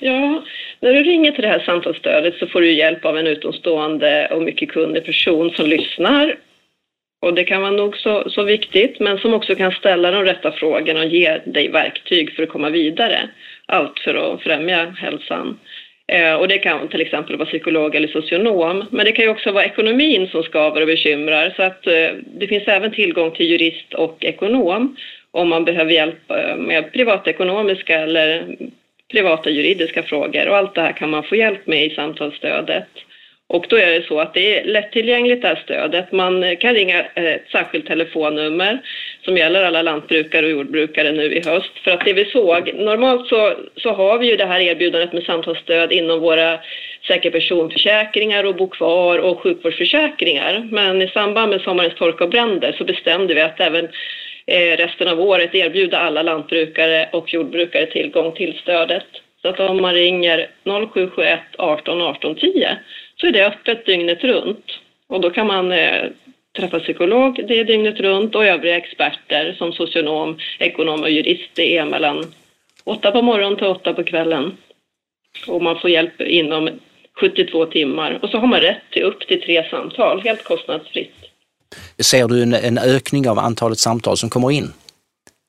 Ja, 0.00 0.42
när 0.80 0.92
du 0.92 1.02
ringer 1.02 1.32
till 1.32 1.42
det 1.42 1.48
här 1.48 1.64
samtalsstödet 1.66 2.34
så 2.34 2.46
får 2.46 2.60
du 2.60 2.72
hjälp 2.72 3.04
av 3.04 3.18
en 3.18 3.26
utomstående 3.26 4.28
och 4.32 4.42
mycket 4.42 4.70
kunnig 4.70 5.04
person 5.04 5.50
som 5.50 5.66
lyssnar 5.66 6.36
och 7.20 7.34
det 7.34 7.44
kan 7.44 7.62
vara 7.62 7.70
nog 7.70 7.96
så, 7.96 8.30
så 8.30 8.42
viktigt, 8.42 9.00
men 9.00 9.18
som 9.18 9.34
också 9.34 9.54
kan 9.54 9.72
ställa 9.72 10.10
de 10.10 10.24
rätta 10.24 10.52
frågorna 10.52 11.00
och 11.00 11.06
ge 11.06 11.38
dig 11.44 11.68
verktyg 11.68 12.36
för 12.36 12.42
att 12.42 12.48
komma 12.48 12.70
vidare. 12.70 13.30
allt 13.66 13.98
för 13.98 14.14
att 14.14 14.42
främja 14.42 14.90
hälsan. 14.90 15.58
Eh, 16.12 16.34
och 16.34 16.48
det 16.48 16.58
kan 16.58 16.88
till 16.88 17.00
exempel 17.00 17.36
vara 17.36 17.48
psykolog 17.48 17.94
eller 17.94 18.08
socionom. 18.08 18.84
Men 18.90 19.04
det 19.04 19.12
kan 19.12 19.24
ju 19.24 19.30
också 19.30 19.52
vara 19.52 19.64
ekonomin 19.64 20.28
som 20.28 20.42
skaver 20.42 20.80
och 20.80 20.86
bekymrar. 20.86 21.52
Så 21.56 21.62
att 21.62 21.86
eh, 21.86 22.10
det 22.26 22.46
finns 22.46 22.68
även 22.68 22.92
tillgång 22.92 23.30
till 23.30 23.46
jurist 23.46 23.94
och 23.94 24.24
ekonom 24.24 24.96
om 25.30 25.48
man 25.48 25.64
behöver 25.64 25.92
hjälp 25.92 26.30
eh, 26.30 26.56
med 26.56 26.92
privatekonomiska 26.92 28.00
eller 28.00 28.56
privata 29.10 29.50
juridiska 29.50 30.02
frågor. 30.02 30.48
Och 30.48 30.56
allt 30.56 30.74
det 30.74 30.80
här 30.80 30.92
kan 30.92 31.10
man 31.10 31.22
få 31.22 31.36
hjälp 31.36 31.66
med 31.66 31.86
i 31.86 31.90
samtalsstödet. 31.90 32.88
Och 33.50 33.66
då 33.68 33.76
är 33.76 33.90
det 33.90 34.06
så 34.06 34.20
att 34.20 34.34
det 34.34 34.58
är 34.58 34.64
lättillgängligt 34.64 35.42
det 35.42 35.48
här 35.48 35.62
stödet. 35.64 36.12
Man 36.12 36.56
kan 36.56 36.74
ringa 36.74 37.04
ett 37.14 37.50
särskilt 37.52 37.86
telefonnummer 37.86 38.78
som 39.24 39.36
gäller 39.36 39.64
alla 39.64 39.82
lantbrukare 39.82 40.46
och 40.46 40.52
jordbrukare 40.52 41.12
nu 41.12 41.34
i 41.34 41.42
höst. 41.46 41.78
För 41.84 41.90
att 41.90 42.04
det 42.04 42.12
vi 42.12 42.24
såg, 42.24 42.74
normalt 42.74 43.28
så, 43.28 43.54
så 43.76 43.92
har 43.92 44.18
vi 44.18 44.30
ju 44.30 44.36
det 44.36 44.46
här 44.46 44.60
erbjudandet 44.60 45.12
med 45.12 45.22
samtalsstöd 45.22 45.92
inom 45.92 46.20
våra 46.20 46.58
säker 47.06 47.30
personförsäkringar 47.30 48.44
och 48.44 48.56
bo 48.56 48.68
kvar 48.68 49.18
och 49.18 49.40
sjukvårdsförsäkringar. 49.40 50.68
Men 50.70 51.02
i 51.02 51.08
samband 51.08 51.50
med 51.50 51.60
sommarens 51.60 51.94
torka 51.94 52.24
och 52.24 52.30
bränder 52.30 52.74
så 52.78 52.84
bestämde 52.84 53.34
vi 53.34 53.40
att 53.40 53.60
även 53.60 53.88
resten 54.76 55.08
av 55.08 55.20
året 55.20 55.54
erbjuda 55.54 55.98
alla 55.98 56.22
lantbrukare 56.22 57.08
och 57.12 57.34
jordbrukare 57.34 57.86
tillgång 57.86 58.32
till 58.32 58.58
stödet. 58.62 59.06
Så 59.42 59.48
att 59.48 59.60
om 59.60 59.82
man 59.82 59.94
ringer 59.94 60.46
0771 60.64 61.40
18 61.58 62.02
18 62.02 62.34
10 62.34 62.78
så 63.20 63.26
är 63.26 63.32
det 63.32 63.46
öppet 63.46 63.86
dygnet 63.86 64.24
runt. 64.24 64.64
Och 65.06 65.20
då 65.20 65.30
kan 65.30 65.46
man 65.46 65.72
eh, 65.72 66.04
träffa 66.58 66.80
psykolog 66.80 67.44
det 67.48 67.58
är 67.58 67.64
dygnet 67.64 68.00
runt 68.00 68.34
och 68.34 68.46
övriga 68.46 68.76
experter 68.76 69.54
som 69.58 69.72
socionom, 69.72 70.38
ekonom 70.58 71.02
och 71.02 71.10
jurist. 71.10 71.50
Det 71.54 71.76
är 71.76 71.84
mellan 71.84 72.24
åtta 72.84 73.10
på 73.10 73.22
morgonen 73.22 73.56
till 73.56 73.66
åtta 73.66 73.94
på 73.94 74.04
kvällen. 74.04 74.56
Och 75.46 75.62
man 75.62 75.80
får 75.80 75.90
hjälp 75.90 76.20
inom 76.20 76.70
72 77.20 77.66
timmar. 77.66 78.18
Och 78.22 78.30
så 78.30 78.38
har 78.38 78.46
man 78.46 78.60
rätt 78.60 78.82
till 78.90 79.02
upp 79.02 79.20
till 79.28 79.42
tre 79.42 79.70
samtal, 79.70 80.20
helt 80.20 80.44
kostnadsfritt. 80.44 81.14
Ser 81.98 82.28
du 82.28 82.42
en, 82.42 82.54
en 82.54 82.78
ökning 82.78 83.28
av 83.28 83.38
antalet 83.38 83.78
samtal 83.78 84.16
som 84.16 84.30
kommer 84.30 84.50
in? 84.50 84.72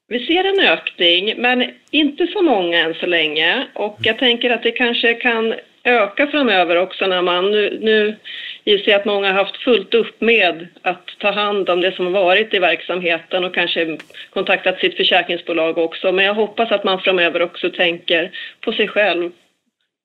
Vi 0.08 0.26
ser 0.26 0.44
en 0.44 0.60
ökning, 0.60 1.42
men 1.42 1.72
inte 1.92 2.28
så 2.28 2.42
många 2.42 2.80
än 2.80 2.94
så 2.94 3.06
länge. 3.06 3.68
Och 3.74 3.98
jag 4.04 4.18
tänker 4.18 4.50
att 4.50 4.64
det 4.64 4.72
kanske 4.72 5.14
kan 5.14 5.54
öka 5.90 6.28
framöver 6.28 6.76
också 6.76 7.08
när 7.08 7.22
man 7.22 7.52
nu, 7.52 7.80
nu 7.82 8.16
gissar 8.64 8.92
jag 8.92 9.00
att 9.00 9.06
många 9.06 9.28
har 9.28 9.44
haft 9.44 9.58
fullt 9.58 9.94
upp 9.94 10.22
med 10.22 10.68
att 10.82 11.08
ta 11.20 11.32
hand 11.32 11.70
om 11.70 11.82
det 11.82 11.96
som 11.96 12.06
har 12.06 12.12
varit 12.12 12.54
i 12.54 12.60
verksamheten 12.60 13.44
och 13.44 13.54
kanske 13.54 13.98
kontaktat 14.34 14.80
sitt 14.80 14.98
försäkringsbolag 14.98 15.78
också. 15.78 16.12
Men 16.12 16.26
jag 16.26 16.34
hoppas 16.34 16.72
att 16.72 16.84
man 16.84 17.02
framöver 17.02 17.42
också 17.42 17.70
tänker 17.70 18.32
på 18.62 18.72
sig 18.72 18.88
själv 18.88 19.32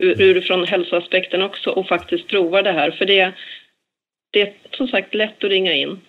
urifrån 0.03 0.65
hälsoaspekten 0.65 1.43
också 1.43 1.71
och 1.71 1.89
faktiskt 1.89 2.29
provar 2.29 2.63
det 2.63 2.73
här. 2.73 2.91
För 2.91 3.05
det, 3.05 3.33
det 4.33 4.41
är 4.41 4.53
som 4.71 4.89
sagt 4.89 5.15
lätt 5.15 5.45
att 5.45 5.51
ringa 5.51 5.73
in. 5.73 6.01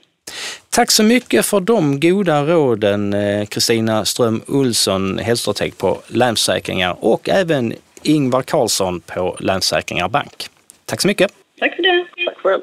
Tack 0.69 0.91
så 0.91 1.03
mycket 1.03 1.45
för 1.45 1.59
de 1.59 1.99
goda 1.99 2.43
råden 2.43 3.13
eh, 3.13 3.45
Kristina 3.45 4.05
Ström 4.05 4.41
Olsson, 4.47 5.17
hälsotek 5.17 5.77
på 5.77 6.01
Länsförsäkringar 6.07 6.95
och 6.99 7.29
även 7.29 7.73
Ingvar 8.05 8.41
Karlsson 8.41 9.01
på 9.01 9.37
Länsförsäkringar 9.39 10.09
Bank. 10.09 10.49
Tack 10.85 11.01
så 11.01 11.07
mycket! 11.07 11.31
Tack 11.59 11.75
för 11.75 11.83
det! 11.83 12.05
Tack 12.25 12.37
själv! 12.37 12.61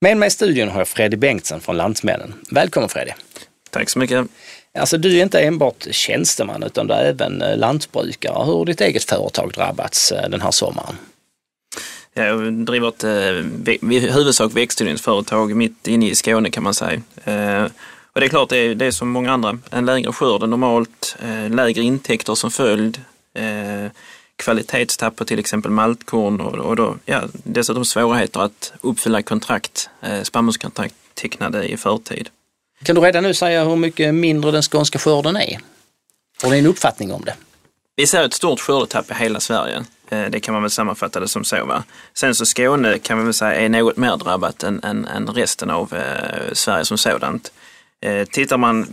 Med 0.00 0.16
mig 0.16 0.26
i 0.26 0.30
studion 0.30 0.68
har 0.68 0.80
jag 0.80 0.88
Freddy 0.88 1.16
Bengtsson 1.16 1.60
från 1.60 1.76
Lantmännen. 1.76 2.34
Välkommen 2.50 2.88
Freddy! 2.88 3.12
Tack 3.70 3.90
så 3.90 3.98
mycket! 3.98 4.26
Alltså 4.78 4.98
du 4.98 5.18
är 5.18 5.22
inte 5.22 5.40
enbart 5.40 5.86
tjänsteman 5.90 6.62
utan 6.62 6.86
du 6.86 6.94
är 6.94 7.04
även 7.04 7.42
eh, 7.42 7.56
lantbrukare. 7.56 8.44
Hur 8.44 8.52
har 8.52 8.64
ditt 8.64 8.80
eget 8.80 9.04
företag 9.04 9.52
drabbats 9.52 10.12
eh, 10.12 10.28
den 10.30 10.40
här 10.40 10.50
sommaren? 10.50 10.96
Jag 12.14 12.52
driver 12.52 12.88
ett 12.88 13.04
i 13.92 14.10
huvudsak 14.10 14.56
växtodlingsföretag 14.56 15.56
mitt 15.56 15.88
inne 15.88 16.10
i 16.10 16.14
Skåne 16.14 16.50
kan 16.50 16.62
man 16.62 16.74
säga. 16.74 17.00
Och 18.12 18.20
det 18.20 18.26
är 18.26 18.28
klart, 18.28 18.48
det 18.48 18.56
är, 18.56 18.74
det 18.74 18.86
är 18.86 18.90
som 18.90 19.08
många 19.08 19.32
andra, 19.32 19.58
en 19.70 19.86
lägre 19.86 20.12
skörd 20.12 20.42
än 20.42 20.50
normalt, 20.50 21.16
lägre 21.50 21.82
intäkter 21.82 22.34
som 22.34 22.50
följd, 22.50 23.00
kvalitetstapp 24.44 25.16
på 25.16 25.24
till 25.24 25.38
exempel 25.38 25.70
maltkorn 25.70 26.40
och, 26.40 26.54
och 26.54 26.76
då, 26.76 26.96
ja, 27.04 27.22
dessutom 27.32 27.84
svårigheter 27.84 28.40
att 28.40 28.72
uppfylla 28.80 29.22
kontrakt, 29.22 29.90
eh, 30.02 30.22
spannmålskontrakt 30.22 30.94
tecknade 31.14 31.64
i 31.64 31.76
förtid. 31.76 32.28
Kan 32.84 32.94
du 32.94 33.00
redan 33.00 33.22
nu 33.22 33.34
säga 33.34 33.64
hur 33.64 33.76
mycket 33.76 34.14
mindre 34.14 34.50
den 34.50 34.62
skånska 34.62 34.98
skörden 34.98 35.36
är? 35.36 35.58
Har 36.42 36.50
ni 36.50 36.58
en 36.58 36.66
uppfattning 36.66 37.12
om 37.12 37.24
det? 37.24 37.34
Vi 37.96 38.06
ser 38.06 38.24
ett 38.24 38.34
stort 38.34 38.60
skördetapp 38.60 39.10
i 39.10 39.14
hela 39.14 39.40
Sverige. 39.40 39.84
Eh, 40.10 40.24
det 40.30 40.40
kan 40.40 40.54
man 40.54 40.62
väl 40.62 40.70
sammanfatta 40.70 41.20
det 41.20 41.28
som 41.28 41.44
så. 41.44 41.64
Va? 41.64 41.84
Sen 42.14 42.34
så 42.34 42.46
Skåne 42.46 42.98
kan 42.98 43.16
man 43.16 43.26
väl 43.26 43.34
säga 43.34 43.54
är 43.54 43.68
något 43.68 43.96
mer 43.96 44.16
drabbat 44.16 44.62
än, 44.62 44.80
än, 44.84 45.04
än 45.04 45.28
resten 45.28 45.70
av 45.70 45.94
eh, 45.94 46.52
Sverige 46.52 46.84
som 46.84 46.98
sådant. 46.98 47.52
Eh, 48.04 48.24
tittar 48.24 48.58
man 48.58 48.86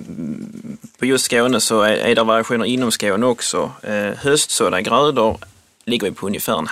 på 0.99 1.05
just 1.05 1.25
Skåne 1.25 1.59
så 1.59 1.81
är, 1.81 1.93
är 1.93 2.15
det 2.15 2.23
variationer 2.23 2.65
inom 2.65 2.91
Skåne 2.91 3.25
också. 3.25 3.71
Eh, 3.83 4.17
höstsådda 4.17 4.81
grödor 4.81 5.37
ligger 5.85 6.07
vi 6.07 6.13
på 6.13 6.27
ungefär 6.27 6.57
en 6.57 6.67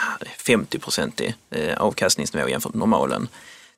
50 0.46 0.80
procentig 0.80 1.36
eh, 1.52 1.78
avkastningsnivå 1.78 2.50
jämfört 2.50 2.74
med 2.74 2.80
normalen. 2.80 3.28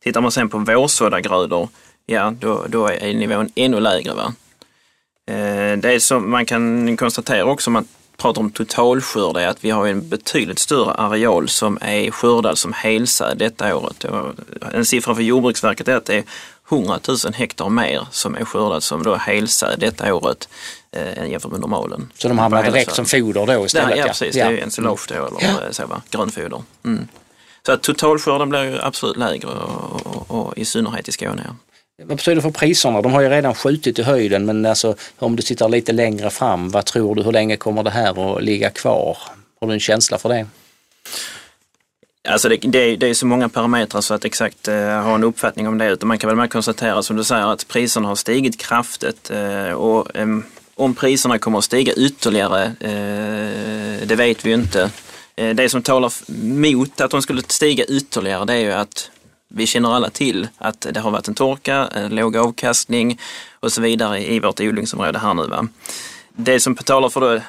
Tittar 0.03 0.21
man 0.21 0.31
sen 0.31 0.49
på 0.49 0.57
vårsådda 0.57 1.21
grödor, 1.21 1.69
ja 2.05 2.33
då, 2.39 2.65
då 2.67 2.87
är 2.87 3.13
nivån 3.13 3.49
ännu 3.55 3.79
lägre. 3.79 4.13
Va? 4.13 4.33
Eh, 5.35 5.77
det 5.77 6.03
som 6.03 6.31
man 6.31 6.45
kan 6.45 6.97
konstatera 6.97 7.45
också 7.45 7.69
om 7.69 7.73
man 7.73 7.87
pratar 8.21 8.41
om 8.41 8.51
totalskörd 8.51 9.37
är 9.37 9.47
att 9.47 9.63
vi 9.63 9.69
har 9.69 9.87
en 9.87 10.09
betydligt 10.09 10.59
större 10.59 10.91
areal 10.91 11.49
som 11.49 11.77
är 11.81 12.11
skördad 12.11 12.57
som 12.57 12.73
helsäd 12.73 13.37
detta 13.37 13.75
året. 13.75 14.05
En 14.73 14.85
siffra 14.85 15.15
för 15.15 15.21
Jordbruksverket 15.21 15.87
är 15.87 15.95
att 15.95 16.05
det 16.05 16.15
är 16.15 16.23
100 16.71 16.99
000 17.07 17.17
hektar 17.33 17.69
mer 17.69 18.07
som 18.11 18.35
är 18.35 18.45
skördat 18.45 18.83
som 18.83 19.03
då 19.03 19.15
helsäd 19.15 19.79
detta 19.79 20.13
året 20.13 20.49
eh, 20.91 21.29
jämfört 21.29 21.51
med 21.51 21.61
normalen. 21.61 22.11
Så 22.17 22.27
de 22.27 22.37
hamnar 22.37 22.63
direkt 22.63 22.95
som 22.95 23.05
foder 23.05 23.45
då 23.45 23.65
istället? 23.65 23.89
Ja, 23.89 23.95
ja 23.95 24.07
precis. 24.07 24.35
Ja. 24.35 24.49
Det 24.49 24.57
är 24.57 24.63
ensilage 24.63 25.05
då 25.07 25.13
eller 25.13 25.41
ja. 25.41 25.73
så, 25.73 25.87
va? 25.87 26.01
grönfoder. 26.09 26.63
Mm. 26.85 27.07
Så 27.65 27.71
att 27.71 27.81
totalskörden 27.81 28.49
blir 28.49 28.63
ju 28.63 28.79
absolut 28.81 29.17
lägre 29.17 29.47
och, 29.47 30.05
och, 30.05 30.47
och, 30.47 30.57
i 30.57 30.65
synnerhet 30.65 31.07
i 31.07 31.11
Skåne. 31.11 31.43
Ja. 31.47 31.70
Vad 32.05 32.17
betyder 32.17 32.35
det 32.35 32.41
för 32.41 32.51
priserna? 32.51 33.01
De 33.01 33.13
har 33.13 33.21
ju 33.21 33.29
redan 33.29 33.55
skjutit 33.55 33.99
i 33.99 34.03
höjden 34.03 34.45
men 34.45 34.65
alltså 34.65 34.95
om 35.19 35.35
du 35.35 35.41
tittar 35.41 35.69
lite 35.69 35.91
längre 35.91 36.29
fram, 36.29 36.69
vad 36.69 36.85
tror 36.85 37.15
du, 37.15 37.23
hur 37.23 37.31
länge 37.31 37.57
kommer 37.57 37.83
det 37.83 37.89
här 37.89 38.37
att 38.37 38.43
ligga 38.43 38.69
kvar? 38.69 39.17
Har 39.61 39.67
du 39.67 39.73
en 39.73 39.79
känsla 39.79 40.17
för 40.17 40.29
det? 40.29 40.47
Alltså 42.29 42.49
det, 42.49 42.57
det, 42.57 42.95
det, 42.95 43.07
är 43.07 43.13
så 43.13 43.25
många 43.25 43.49
parametrar 43.49 44.01
så 44.01 44.13
att 44.13 44.25
exakt 44.25 44.67
eh, 44.67 44.75
ha 44.75 45.15
en 45.15 45.23
uppfattning 45.23 45.67
om 45.67 45.77
det. 45.77 45.89
Utan 45.89 46.07
man 46.07 46.17
kan 46.17 46.37
väl 46.37 46.47
konstatera 46.47 47.03
som 47.03 47.15
du 47.15 47.23
säger 47.23 47.53
att 47.53 47.67
priserna 47.67 48.07
har 48.07 48.15
stigit 48.15 48.57
kraftigt 48.57 49.31
eh, 49.31 49.71
och 49.71 50.15
eh, 50.15 50.27
om 50.75 50.95
priserna 50.95 51.37
kommer 51.37 51.57
att 51.57 51.63
stiga 51.63 51.93
ytterligare, 51.93 52.63
eh, 52.63 54.07
det 54.07 54.15
vet 54.15 54.45
vi 54.45 54.49
ju 54.49 54.55
inte. 54.55 54.91
Eh, 55.35 55.55
det 55.55 55.69
som 55.69 55.81
talar 55.81 56.11
mot 56.43 57.01
att 57.01 57.11
de 57.11 57.21
skulle 57.21 57.41
stiga 57.47 57.85
ytterligare 57.85 58.45
det 58.45 58.53
är 58.53 58.59
ju 58.59 58.71
att 58.71 59.11
vi 59.53 59.67
känner 59.67 59.95
alla 59.95 60.09
till 60.09 60.47
att 60.57 60.87
det 60.91 60.99
har 60.99 61.11
varit 61.11 61.27
en 61.27 61.35
torka, 61.35 61.87
en 61.87 62.15
låg 62.15 62.37
avkastning 62.37 63.19
och 63.59 63.71
så 63.71 63.81
vidare 63.81 64.31
i 64.31 64.39
vårt 64.39 64.59
odlingsområde 64.59 65.19
här 65.19 65.33
nu. 65.33 65.47
Va? 65.47 65.67
Det 66.35 66.59
som 66.59 66.75
talar 66.75 67.09
för 67.09 67.21
då 67.21 67.41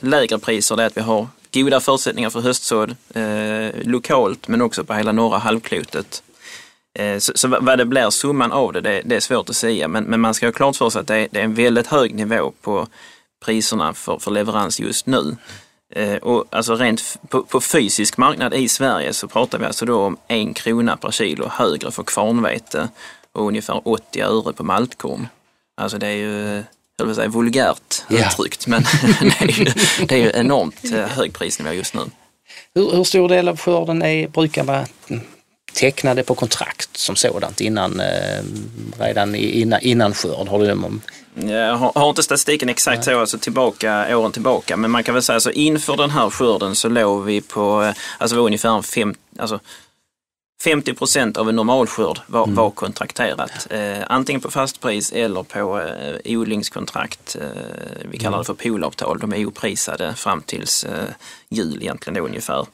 lägre 0.00 0.38
priser 0.38 0.80
är 0.80 0.86
att 0.86 0.96
vi 0.96 1.00
har 1.00 1.26
goda 1.54 1.80
förutsättningar 1.80 2.30
för 2.30 2.40
höstsådd 2.40 2.96
eh, 3.14 3.86
lokalt 3.86 4.48
men 4.48 4.62
också 4.62 4.84
på 4.84 4.94
hela 4.94 5.12
norra 5.12 5.38
halvklotet. 5.38 6.22
Eh, 6.98 7.18
så, 7.18 7.32
så, 7.34 7.48
vad 7.48 7.78
det 7.78 7.84
blir 7.84 8.10
summan 8.10 8.52
av 8.52 8.72
det, 8.72 8.80
det, 8.80 9.02
det 9.04 9.16
är 9.16 9.20
svårt 9.20 9.50
att 9.50 9.56
säga 9.56 9.88
men, 9.88 10.04
men, 10.04 10.20
man 10.20 10.34
ska 10.34 10.46
ha 10.46 10.52
klart 10.52 10.76
för 10.76 10.90
sig 10.90 11.00
att 11.00 11.06
det 11.06 11.16
är, 11.16 11.28
det 11.30 11.40
är 11.40 11.44
en 11.44 11.54
väldigt 11.54 11.86
hög 11.86 12.14
nivå 12.14 12.52
på 12.62 12.86
priserna 13.44 13.94
för, 13.94 14.18
för 14.18 14.30
leverans 14.30 14.80
just 14.80 15.06
nu. 15.06 15.36
Eh, 15.94 16.16
och 16.16 16.44
alltså 16.50 16.74
rent 16.74 17.16
på, 17.28 17.42
på, 17.42 17.60
fysisk 17.60 18.16
marknad 18.16 18.54
i 18.54 18.68
Sverige 18.68 19.12
så 19.12 19.28
pratar 19.28 19.58
vi 19.58 19.64
alltså 19.64 19.84
då 19.84 20.00
om 20.00 20.16
en 20.28 20.54
krona 20.54 20.96
per 20.96 21.10
kilo 21.10 21.48
högre 21.48 21.90
för 21.90 22.02
kvarnvete 22.02 22.88
och 23.32 23.46
ungefär 23.46 23.88
80 23.88 24.20
öre 24.20 24.52
på 24.52 24.64
maltkorn. 24.64 25.28
Alltså 25.76 25.98
det 25.98 26.06
är 26.06 26.16
ju 26.16 26.64
jag 26.96 27.06
vill 27.06 27.14
säga 27.14 27.28
vulgärt 27.28 28.04
yeah. 28.10 28.32
uttryckt, 28.32 28.66
men 28.66 28.82
det, 29.20 29.40
är 29.40 29.58
ju, 29.58 29.64
det 30.06 30.14
är 30.14 30.18
ju 30.18 30.30
enormt 30.34 30.84
eh, 30.84 31.00
hög 31.00 31.32
prisnivå 31.32 31.72
just 31.72 31.94
nu. 31.94 32.00
Hur, 32.74 32.90
hur 32.90 33.04
stor 33.04 33.28
del 33.28 33.48
av 33.48 33.56
skörden 33.56 34.02
är, 34.02 34.28
brukar 34.28 34.64
vara 34.64 34.86
tecknade 35.72 36.22
på 36.22 36.34
kontrakt 36.34 36.96
som 36.96 37.16
sådant 37.16 37.60
innan, 37.60 38.00
eh, 38.00 38.42
redan 38.98 39.34
innan, 39.34 39.80
innan 39.80 40.14
skörd? 40.14 40.48
Har 40.48 40.58
du 40.58 40.72
om... 40.72 41.00
Jag 41.34 41.76
har, 41.76 41.92
har 41.94 42.08
inte 42.08 42.22
statistiken 42.22 42.68
exakt 42.68 43.04
så, 43.04 43.20
alltså 43.20 43.38
tillbaka, 43.38 44.18
åren 44.18 44.32
tillbaka, 44.32 44.76
men 44.76 44.90
man 44.90 45.04
kan 45.04 45.14
väl 45.14 45.22
säga 45.22 45.40
så 45.40 45.50
inför 45.50 45.96
den 45.96 46.10
här 46.10 46.30
skörden 46.30 46.74
så 46.74 46.88
låg 46.88 47.24
vi 47.24 47.40
på, 47.40 47.82
eh, 47.82 47.94
alltså 48.18 48.36
var 48.36 48.44
ungefär 48.44 48.82
fem, 48.82 49.14
alltså 49.38 49.60
50 50.62 50.94
procent 50.94 51.36
av 51.36 51.48
en 51.48 51.56
normalskörd 51.56 52.20
var, 52.26 52.44
mm. 52.44 52.54
var 52.54 52.70
kontrakterat. 52.70 53.66
Eh, 53.70 53.98
antingen 54.08 54.40
på 54.40 54.50
fastpris 54.50 55.12
eller 55.12 55.42
på 55.42 55.80
eh, 55.80 56.38
odlingskontrakt. 56.38 57.36
Eh, 57.40 57.46
vi 58.04 58.18
kallar 58.18 58.38
det 58.38 58.44
för 58.44 58.54
poolavtal. 58.54 59.18
De 59.18 59.32
är 59.32 59.46
oprisade 59.46 60.14
fram 60.14 60.42
tills 60.42 60.84
eh, 60.84 61.08
jul 61.48 61.82
egentligen 61.82 62.14
då 62.14 62.28
ungefär. 62.28 62.66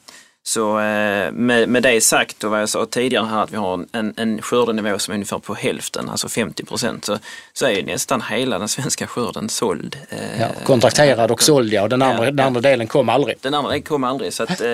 Så 0.47 0.79
eh, 0.79 1.31
med, 1.31 1.69
med 1.69 1.83
det 1.83 2.01
sagt 2.01 2.43
och 2.43 2.51
vad 2.51 2.61
jag 2.61 2.69
sa 2.69 2.85
tidigare 2.85 3.25
här 3.25 3.43
att 3.43 3.51
vi 3.51 3.57
har 3.57 3.85
en, 3.91 4.13
en 4.17 4.41
skördenivå 4.41 4.99
som 4.99 5.11
är 5.11 5.15
ungefär 5.15 5.39
på 5.39 5.53
hälften, 5.53 6.09
alltså 6.09 6.29
50 6.29 6.65
procent, 6.65 7.05
så, 7.05 7.17
så 7.53 7.65
är 7.65 7.83
nästan 7.83 8.21
hela 8.21 8.59
den 8.59 8.67
svenska 8.67 9.07
skörden 9.07 9.49
såld. 9.49 9.97
Eh, 10.09 10.41
ja, 10.41 10.47
kontrakterad 10.63 11.31
och 11.31 11.43
såld 11.43 11.73
ja, 11.73 11.81
och 11.81 11.89
den 11.89 12.01
andra, 12.01 12.25
ja, 12.25 12.31
den 12.31 12.45
andra 12.45 12.61
delen 12.61 12.87
kom 12.87 13.09
aldrig. 13.09 13.35
Den 13.41 13.53
andra 13.53 13.69
delen 13.69 13.83
kom 13.83 14.03
aldrig. 14.03 14.33
Så 14.33 14.43
att, 14.43 14.61
eh, 14.61 14.73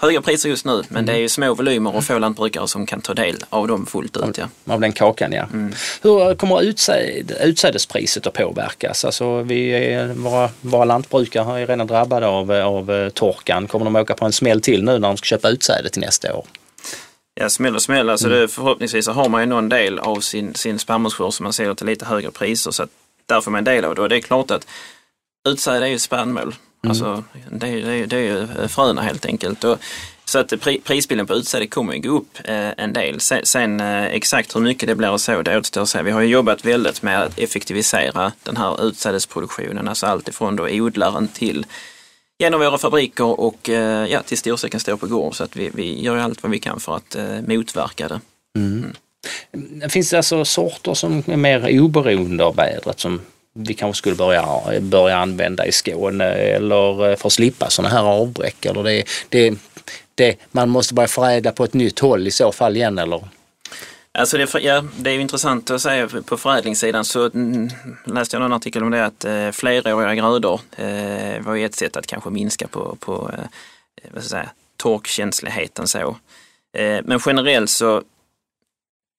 höga 0.00 0.22
priser 0.22 0.48
just 0.48 0.64
nu 0.64 0.82
men 0.88 1.06
det 1.06 1.12
är 1.12 1.16
ju 1.16 1.28
små 1.28 1.54
volymer 1.54 1.96
och 1.96 2.04
få 2.04 2.18
lantbrukare 2.18 2.68
som 2.68 2.86
kan 2.86 3.00
ta 3.00 3.14
del 3.14 3.44
av 3.50 3.68
dem 3.68 3.86
fullt 3.86 4.16
ut. 4.16 4.38
Ja. 4.38 4.48
Av 4.74 4.80
den 4.80 4.92
kakan 4.92 5.32
ja. 5.32 5.44
Mm. 5.52 5.72
Hur 6.02 6.34
kommer 6.34 6.62
utsäd, 6.62 7.32
utsädespriset 7.40 8.26
att 8.26 8.34
påverkas? 8.34 9.04
Alltså 9.04 9.42
vi 9.42 9.70
är, 9.70 10.06
våra, 10.08 10.50
våra 10.60 10.84
lantbrukare 10.84 11.60
är 11.60 11.66
redan 11.66 11.86
drabbade 11.86 12.26
av, 12.26 12.52
av 12.52 12.90
eh, 12.90 13.08
torkan. 13.08 13.66
Kommer 13.66 13.84
de 13.84 13.96
åka 13.96 14.14
på 14.14 14.24
en 14.24 14.32
smäll 14.32 14.60
till 14.60 14.84
nu 14.84 14.92
när 14.92 15.08
de 15.08 15.16
ska 15.16 15.24
köpa 15.24 15.48
utsäde 15.48 15.88
till 15.88 16.00
nästa 16.00 16.34
år? 16.34 16.46
Ja, 17.34 17.48
smäll 17.48 17.74
och 17.74 17.82
smäll. 17.82 18.10
Alltså 18.10 18.26
mm. 18.26 18.40
det, 18.40 18.48
förhoppningsvis 18.48 19.04
så 19.04 19.12
har 19.12 19.28
man 19.28 19.40
ju 19.40 19.46
någon 19.46 19.68
del 19.68 19.98
av 19.98 20.20
sin, 20.20 20.54
sin 20.54 20.78
spannmålsskörd 20.78 21.32
som 21.32 21.44
man 21.44 21.52
säljer 21.52 21.74
till 21.74 21.86
lite 21.86 22.04
högre 22.04 22.30
priser 22.30 22.70
så 22.70 22.82
att 22.82 22.90
där 23.26 23.40
får 23.40 23.50
man 23.50 23.58
en 23.58 23.64
del 23.64 23.84
av 23.84 23.94
det. 23.94 24.02
Och 24.02 24.08
det 24.08 24.16
är 24.16 24.20
klart 24.20 24.50
att 24.50 24.66
utsäde 25.48 25.86
är 25.86 25.90
ju 25.90 25.98
spannmål. 25.98 26.54
Mm. 26.82 26.90
Alltså, 26.90 27.24
det, 27.50 27.80
det, 27.80 28.06
det 28.06 28.16
är 28.16 28.20
ju 28.20 28.68
fröna 28.68 29.02
helt 29.02 29.26
enkelt. 29.26 29.64
Och, 29.64 29.78
så 30.24 30.38
att 30.38 30.52
prisbilden 30.84 31.26
på 31.26 31.34
utsäde 31.34 31.66
kommer 31.66 31.94
ju 31.94 32.00
gå 32.00 32.16
upp 32.16 32.38
eh, 32.44 32.70
en 32.76 32.92
del. 32.92 33.20
Sen, 33.20 33.46
sen 33.46 33.80
eh, 33.80 34.04
exakt 34.04 34.56
hur 34.56 34.60
mycket 34.60 34.88
det 34.88 34.94
blir 34.94 35.10
och 35.10 35.20
så, 35.20 35.42
det 35.42 35.58
återstår 35.58 35.82
att 35.82 35.88
se. 35.88 36.02
Vi 36.02 36.10
har 36.10 36.20
ju 36.20 36.28
jobbat 36.28 36.64
väldigt 36.64 37.02
med 37.02 37.22
att 37.22 37.38
effektivisera 37.38 38.32
den 38.42 38.56
här 38.56 38.86
utsädesproduktionen, 38.86 39.88
alltså 39.88 40.06
allt 40.06 40.28
ifrån 40.28 40.56
då 40.56 40.68
odlaren 40.70 41.28
till 41.28 41.66
genom 42.38 42.60
våra 42.60 42.78
fabriker 42.78 43.40
och 43.40 43.68
eh, 43.68 44.06
ja, 44.06 44.22
till 44.22 44.38
storsäcken 44.38 44.80
står 44.80 44.96
på 44.96 45.06
gård. 45.06 45.34
Så 45.34 45.44
att 45.44 45.56
vi, 45.56 45.70
vi 45.74 46.02
gör 46.02 46.16
allt 46.16 46.42
vad 46.42 46.52
vi 46.52 46.58
kan 46.58 46.80
för 46.80 46.96
att 46.96 47.14
eh, 47.14 47.40
motverka 47.46 48.08
det. 48.08 48.20
Mm. 48.56 48.92
Mm. 49.52 49.90
Finns 49.90 50.10
det 50.10 50.16
alltså 50.16 50.44
sorter 50.44 50.94
som 50.94 51.22
är 51.26 51.36
mer 51.36 51.80
oberoende 51.80 52.44
av 52.44 52.56
vädret 52.56 53.00
som 53.00 53.20
vi 53.52 53.74
kanske 53.74 53.98
skulle 53.98 54.16
börja, 54.16 54.46
börja 54.80 55.16
använda 55.16 55.66
i 55.66 55.72
Skåne 55.72 56.24
eller 56.24 57.10
eh, 57.10 57.16
för 57.16 57.26
att 57.26 57.32
slippa 57.32 57.70
sådana 57.70 57.94
här 57.94 58.02
avbräck. 58.02 58.66
Eller 58.66 58.82
det, 58.82 59.04
det, 59.28 59.58
det, 60.14 60.36
man 60.52 60.68
måste 60.68 60.94
börja 60.94 61.08
förädla 61.08 61.52
på 61.52 61.64
ett 61.64 61.74
nytt 61.74 61.98
håll 61.98 62.26
i 62.26 62.30
så 62.30 62.52
fall 62.52 62.76
igen 62.76 62.98
eller? 62.98 63.28
Alltså 64.12 64.38
det, 64.38 64.54
ja, 64.60 64.84
det 64.96 65.10
är 65.10 65.14
ju 65.14 65.20
intressant 65.20 65.70
att 65.70 65.82
säga 65.82 66.08
på 66.26 66.36
förädlingssidan 66.36 67.04
så 67.04 67.30
mm, 67.30 67.68
läste 68.04 68.36
jag 68.36 68.40
någon 68.40 68.52
artikel 68.52 68.82
om 68.82 68.90
det 68.90 69.04
att 69.04 69.24
eh, 69.24 69.50
fleråriga 69.50 70.14
grödor 70.14 70.60
eh, 70.76 71.42
var 71.42 71.54
ju 71.54 71.64
ett 71.64 71.74
sätt 71.74 71.96
att 71.96 72.06
kanske 72.06 72.30
minska 72.30 72.68
på, 72.68 72.96
på 73.00 73.30
eh, 73.32 73.44
vad 74.12 74.24
ska 74.24 74.36
jag 74.36 74.44
säga, 74.44 74.50
torkkänsligheten 74.76 75.88
så. 75.88 76.16
Eh, 76.72 77.00
men 77.04 77.20
generellt 77.26 77.70
så 77.70 78.02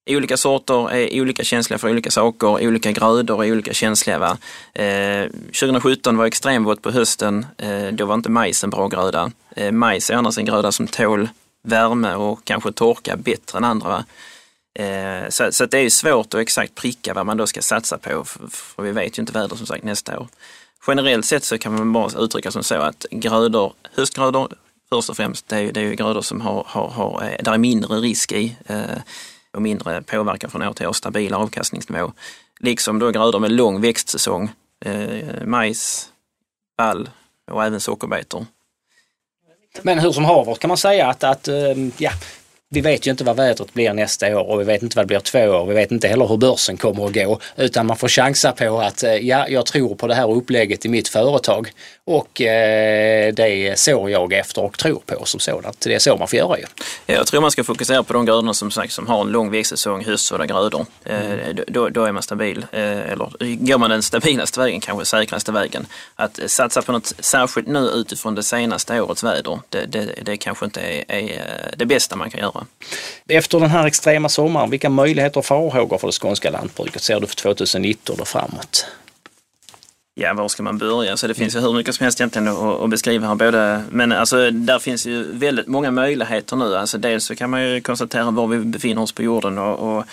Olika 0.10 0.38
sorter 0.38 0.92
är 0.92 1.22
olika 1.22 1.44
känsliga 1.44 1.78
för 1.78 1.90
olika 1.90 2.12
saker, 2.12 2.48
olika 2.48 2.92
grödor 2.92 3.46
är 3.46 3.52
olika 3.52 3.74
känsliga. 3.74 4.20
Va? 4.20 4.38
Eh, 4.74 5.26
2017 5.28 6.18
var 6.18 6.26
extremvått 6.26 6.82
på 6.82 6.92
hösten, 6.92 7.46
eh, 7.58 7.88
då 7.92 8.06
var 8.06 8.16
inte 8.16 8.30
majs 8.30 8.64
en 8.64 8.70
bra 8.70 8.88
gröda. 8.88 9.32
Eh, 9.56 9.72
majs 9.72 10.10
är 10.10 10.16
annars 10.16 10.38
en 10.38 10.46
gröda 10.46 10.72
som 10.72 10.88
tål 10.88 11.30
värme 11.64 12.14
och 12.16 12.40
kanske 12.44 12.72
torka 12.72 13.18
bättre 13.18 13.58
än 13.58 13.64
andra. 13.64 14.06
Eh, 14.80 15.30
så, 15.30 15.52
så 15.52 15.66
det 15.66 15.78
är 15.78 15.90
svårt 15.90 16.34
att 16.34 16.42
exakt 16.42 16.76
pricka 16.76 17.14
vad 17.14 17.26
man 17.26 17.38
då 17.38 17.48
ska 17.48 17.62
satsa 17.62 17.98
på, 17.98 18.26
för, 18.26 18.48
för 18.48 18.84
vi 18.84 18.92
vet 18.92 19.18
ju 19.18 19.22
inte 19.22 19.34
vädret 19.34 19.58
som 19.58 19.68
sagt 19.68 19.84
nästa 19.84 20.20
år. 20.20 20.28
Generellt 20.88 21.26
sett 21.26 21.44
så 21.44 21.58
kan 21.58 21.74
man 21.74 21.94
bara 21.94 22.20
uttrycka 22.20 22.52
som 22.52 22.64
så 22.64 22.76
att 22.76 23.06
grödor, 23.12 23.74
höstgrödor 23.96 24.54
först 24.90 25.10
och 25.10 25.18
främst, 25.18 25.48
det 25.48 25.58
är, 25.58 25.72
det 25.72 25.80
är 25.80 25.84
ju 25.84 25.96
grödor 25.96 26.22
som 26.22 26.42
har, 26.42 26.64
har, 26.68 26.88
har, 26.88 27.24
eh, 27.24 27.44
där 27.44 27.54
är 27.54 27.58
mindre 27.58 27.98
risk 27.98 28.32
i. 28.32 28.56
Eh, 28.66 28.98
och 29.56 29.62
mindre 29.62 30.02
påverkan 30.02 30.50
från 30.50 30.62
år 30.62 30.74
till 30.74 30.88
år, 30.88 30.94
stabil 30.94 31.34
avkastningsnivå. 31.34 32.12
Liksom 32.60 33.00
då 33.00 33.12
grödor 33.12 33.40
med 33.40 33.52
lång 33.52 33.82
växtsäsong, 33.82 34.52
eh, 34.86 35.46
majs, 35.46 36.10
vall 36.78 37.10
och 37.52 37.66
även 37.66 37.80
sockerbetor. 37.80 38.46
Men 39.82 40.00
hur 40.00 40.12
som 40.12 40.26
haver 40.26 40.56
kan 40.56 40.68
man 40.68 40.78
säga 40.78 41.08
att, 41.08 41.24
att 41.24 41.48
eh, 41.48 41.56
ja, 41.98 42.12
vi 42.70 42.82
vet 42.82 43.08
ju 43.08 43.12
inte 43.12 43.24
vad 43.24 43.36
vädret 43.36 43.74
blir 43.74 43.94
nästa 43.94 44.40
år 44.40 44.50
och 44.50 44.60
vi 44.60 44.64
vet 44.64 44.82
inte 44.82 44.96
vad 44.96 45.04
det 45.04 45.08
blir 45.08 45.20
två 45.20 45.40
år. 45.40 45.66
Vi 45.66 45.74
vet 45.74 45.92
inte 45.92 46.08
heller 46.08 46.28
hur 46.28 46.38
börsen 46.38 46.78
kommer 46.78 47.06
att 47.06 47.14
gå. 47.14 47.40
Utan 47.56 47.86
man 47.86 47.98
får 47.98 48.08
chansa 48.08 48.52
på 48.52 48.82
att 48.82 49.04
eh, 49.04 49.14
ja, 49.14 49.48
jag 49.48 49.66
tror 49.66 49.96
på 49.96 50.08
det 50.08 50.16
här 50.16 50.32
upplägget 50.32 50.86
i 50.86 50.90
mitt 50.90 51.08
företag 51.08 51.72
och 52.10 52.42
eh, 52.42 53.34
det 53.34 53.80
sår 53.80 54.10
jag 54.10 54.34
efter 54.34 54.64
och 54.64 54.78
tror 54.78 55.02
på 55.06 55.26
som 55.26 55.40
sådant. 55.40 55.80
Det 55.80 55.94
är 55.94 56.00
så 56.00 56.18
man 56.18 56.28
får 56.28 56.40
göra 56.40 56.58
ju. 56.58 56.66
Jag 57.06 57.28
tror 57.28 57.42
man 57.42 57.52
ska 57.52 57.64
fokusera 57.64 58.04
på 58.04 58.14
de 58.14 58.26
grödorna 58.26 58.54
som 58.54 58.72
sagt 58.72 58.94
som 58.94 59.08
har 59.08 59.22
en 59.22 59.28
lång 59.28 59.52
växtsäsong, 59.52 60.06
höstsådda 60.06 60.46
grödor. 60.46 60.86
Eh, 61.06 61.32
mm. 61.32 61.60
då, 61.68 61.90
då 61.90 62.04
är 62.04 62.12
man 62.12 62.24
stabil. 62.24 62.66
Eh, 62.72 62.82
eller 62.82 63.56
går 63.66 63.78
man 63.78 63.90
den 63.90 64.04
stabilaste 64.04 64.60
vägen, 64.60 64.80
kanske 64.80 65.06
säkraste 65.06 65.52
vägen. 65.52 65.88
Att 66.16 66.40
satsa 66.46 66.82
på 66.82 66.92
något 66.92 67.14
särskilt 67.20 67.68
nu 67.68 67.80
utifrån 67.80 68.36
det 68.36 68.44
senaste 68.44 69.02
årets 69.02 69.24
väder, 69.24 69.60
det, 69.70 69.86
det, 69.86 70.10
det 70.22 70.38
kanske 70.38 70.66
inte 70.66 70.82
är, 70.82 71.04
är 71.08 71.74
det 71.78 71.86
bästa 71.86 72.16
man 72.16 72.30
kan 72.30 72.40
göra. 72.40 72.66
Efter 73.28 73.60
den 73.60 73.70
här 73.70 73.88
extrema 73.88 74.30
sommaren, 74.30 74.70
vilka 74.70 74.90
möjligheter 74.90 75.38
och 75.38 75.46
farhågor 75.46 75.98
för 75.98 76.08
det 76.08 76.20
skånska 76.22 76.50
lantbruket 76.50 77.02
ser 77.02 77.20
du 77.20 77.28
för 77.28 77.36
2019 77.36 78.20
och 78.20 78.28
framåt? 78.28 78.86
Ja, 80.22 80.34
var 80.34 80.48
ska 80.48 80.64
man 80.64 80.78
börja? 80.78 81.18
Så 81.18 81.28
det 81.28 81.34
finns 81.34 81.56
ju 81.56 81.60
hur 81.60 81.74
mycket 81.74 81.96
som 81.96 82.04
helst 82.04 82.20
egentligen 82.20 82.48
att, 82.48 82.90
beskriva 82.90 83.28
här. 83.28 83.36
Både, 83.36 83.84
men 83.90 84.12
alltså, 84.12 84.52
där 84.52 84.80
finns 84.80 85.06
ju 85.06 85.24
väldigt 85.32 85.68
många 85.68 85.92
möjligheter 85.92 86.56
nu. 86.56 86.76
Alltså, 86.76 86.98
dels 86.98 87.26
så 87.26 87.36
kan 87.36 87.50
man 87.50 87.64
ju 87.64 87.82
konstatera 87.82 88.32
var 88.32 88.48
vi 88.48 88.60
befinner 88.60 89.02
oss 89.02 89.12
på 89.12 89.24
jorden 89.24 89.58
och, 89.58 89.98
och 89.98 90.06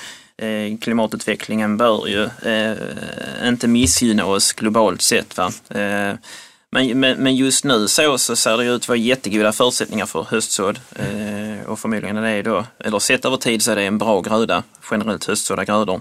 eh, 0.45 0.79
klimatutvecklingen 0.81 1.77
bör 1.77 2.07
ju 2.07 2.25
eh, 2.53 2.77
inte 3.49 3.69
missgynna 3.69 4.25
oss 4.25 4.53
globalt 4.53 5.03
sett. 5.03 5.37
Va? 5.37 5.53
Eh, 5.69 6.14
men, 6.71 7.01
men, 7.01 7.19
men, 7.19 7.37
just 7.37 7.64
nu 7.64 7.88
så, 7.88 8.19
så 8.19 8.37
ser 8.37 8.57
det 8.57 8.64
ut 8.64 8.83
att 8.83 8.88
vara 8.88 8.99
jättegoda 8.99 9.53
förutsättningar 9.53 10.07
för 10.07 10.23
höstsådd. 10.23 10.79
Eh, 10.97 11.66
och 11.66 11.79
förmodligen 11.79 12.16
är 12.16 12.23
det 12.23 12.42
då, 12.42 12.64
eller 12.79 12.99
sett 12.99 13.25
över 13.25 13.37
tid 13.37 13.62
så 13.62 13.71
är 13.73 13.77
det 13.77 13.83
en 13.83 13.99
bra 13.99 14.21
gröda, 14.21 14.62
generellt 14.90 15.25
höstsådda 15.25 15.64
grödor. 15.64 16.01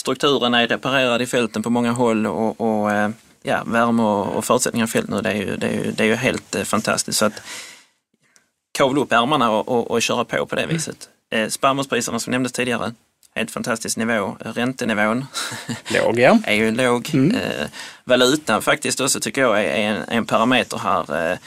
Strukturen 0.00 0.54
är 0.54 0.66
reparerad 0.66 1.22
i 1.22 1.26
fälten 1.26 1.62
på 1.62 1.70
många 1.70 1.92
håll 1.92 2.26
och, 2.26 2.60
och 2.60 2.90
eh, 2.90 3.10
ja, 3.46 3.62
värme 3.66 4.02
och, 4.02 4.36
och 4.36 4.44
förutsättningar 4.44 4.86
i 4.86 4.90
fält 4.90 5.08
nu, 5.08 5.20
det 5.20 5.30
är 5.30 5.34
ju, 5.34 5.56
det 5.56 5.66
är 5.66 5.72
ju, 5.72 5.92
det 5.92 6.04
är 6.04 6.06
ju 6.06 6.14
helt 6.14 6.54
eh, 6.54 6.62
fantastiskt. 6.62 7.18
Så 7.18 7.24
att 7.24 7.42
kavla 8.72 9.00
upp 9.00 9.12
ärmarna 9.12 9.50
och, 9.50 9.68
och, 9.68 9.90
och 9.90 10.02
köra 10.02 10.24
på 10.24 10.46
på 10.46 10.56
det 10.56 10.66
viset. 10.66 11.08
Eh, 11.30 11.48
Spannmålspriserna 11.48 12.18
som 12.18 12.30
nämndes 12.30 12.52
tidigare, 12.52 12.92
helt 13.34 13.50
fantastisk 13.50 13.96
nivå. 13.96 14.36
Räntenivån 14.40 15.24
låg, 15.88 16.18
ja. 16.18 16.38
är 16.44 16.54
ju 16.54 16.70
låg. 16.70 17.10
Mm. 17.14 17.36
Eh, 17.36 17.66
valutan 18.04 18.62
faktiskt 18.62 19.00
också 19.00 19.20
tycker 19.20 19.40
jag 19.40 19.64
är 19.64 19.76
en, 19.76 20.02
en 20.08 20.26
parameter 20.26 20.78
här. 20.78 21.30
Eh, 21.32 21.38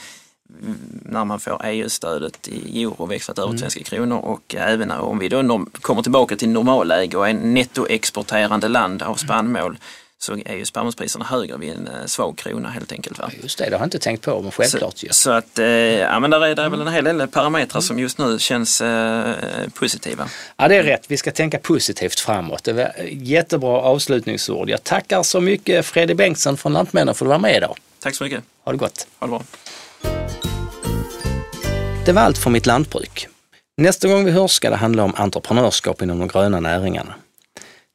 när 1.02 1.24
man 1.24 1.40
får 1.40 1.60
EU-stödet 1.64 2.48
i 2.48 2.82
euro 2.82 3.06
växlat 3.06 3.38
över 3.38 3.48
till 3.48 3.58
mm. 3.58 3.70
svenska 3.70 3.96
kronor 3.96 4.18
och 4.18 4.54
även 4.54 4.90
om 4.90 5.18
vi 5.18 5.28
då 5.28 5.66
kommer 5.72 6.02
tillbaka 6.02 6.36
till 6.36 6.48
normalläge 6.48 7.16
och 7.16 7.28
är 7.28 7.32
nettoexporterande 7.32 8.68
land 8.68 9.02
av 9.02 9.14
spannmål 9.14 9.78
så 10.20 10.32
är 10.44 10.54
ju 10.54 10.64
spannmålspriserna 10.64 11.24
högre 11.24 11.56
vid 11.56 11.70
en 11.70 11.88
eh, 11.88 12.06
svag 12.06 12.38
krona 12.38 12.68
helt 12.68 12.92
enkelt. 12.92 13.18
Va? 13.18 13.30
Just 13.42 13.58
det, 13.58 13.64
det 13.64 13.70
har 13.70 13.80
jag 13.80 13.86
inte 13.86 13.98
tänkt 13.98 14.24
på, 14.24 14.42
men 14.42 14.50
självklart 14.50 14.98
så, 14.98 15.06
ju. 15.06 15.12
Så 15.12 15.30
att, 15.30 15.58
eh, 15.58 15.66
ja 15.66 16.20
men 16.20 16.30
där 16.30 16.46
är, 16.46 16.54
det 16.54 16.68
väl 16.68 16.80
en 16.80 16.88
hel 16.88 17.04
del 17.04 17.28
parametrar 17.28 17.80
som 17.80 17.98
just 17.98 18.18
nu 18.18 18.38
känns 18.38 18.80
eh, 18.80 19.34
positiva. 19.74 20.28
Ja 20.56 20.68
det 20.68 20.76
är 20.76 20.82
rätt, 20.82 21.04
vi 21.08 21.16
ska 21.16 21.30
tänka 21.30 21.58
positivt 21.58 22.20
framåt. 22.20 22.64
Det 22.64 22.72
var 22.72 22.92
jättebra 23.10 23.80
avslutningsord. 23.80 24.70
Jag 24.70 24.84
tackar 24.84 25.22
så 25.22 25.40
mycket 25.40 25.86
Fredrik 25.86 26.16
Bengtsson 26.16 26.56
från 26.56 26.72
Lantmännen 26.72 27.14
för 27.14 27.24
att 27.24 27.28
du 27.28 27.30
var 27.30 27.38
med 27.38 27.56
idag. 27.56 27.76
Tack 28.00 28.14
så 28.14 28.24
mycket. 28.24 28.44
Ha 28.64 28.72
det 28.72 28.78
gott. 28.78 29.06
Ha 29.18 29.26
det 29.26 29.30
bra. 29.30 29.42
Det 32.06 32.12
var 32.12 32.22
allt 32.22 32.38
för 32.38 32.50
mitt 32.50 32.66
lantbruk. 32.66 33.28
Nästa 33.76 34.08
gång 34.08 34.24
vi 34.24 34.30
hörs 34.30 34.50
ska 34.50 34.70
det 34.70 34.76
handla 34.76 35.04
om 35.04 35.14
entreprenörskap 35.16 36.02
inom 36.02 36.18
de 36.18 36.28
gröna 36.28 36.60
näringarna. 36.60 37.14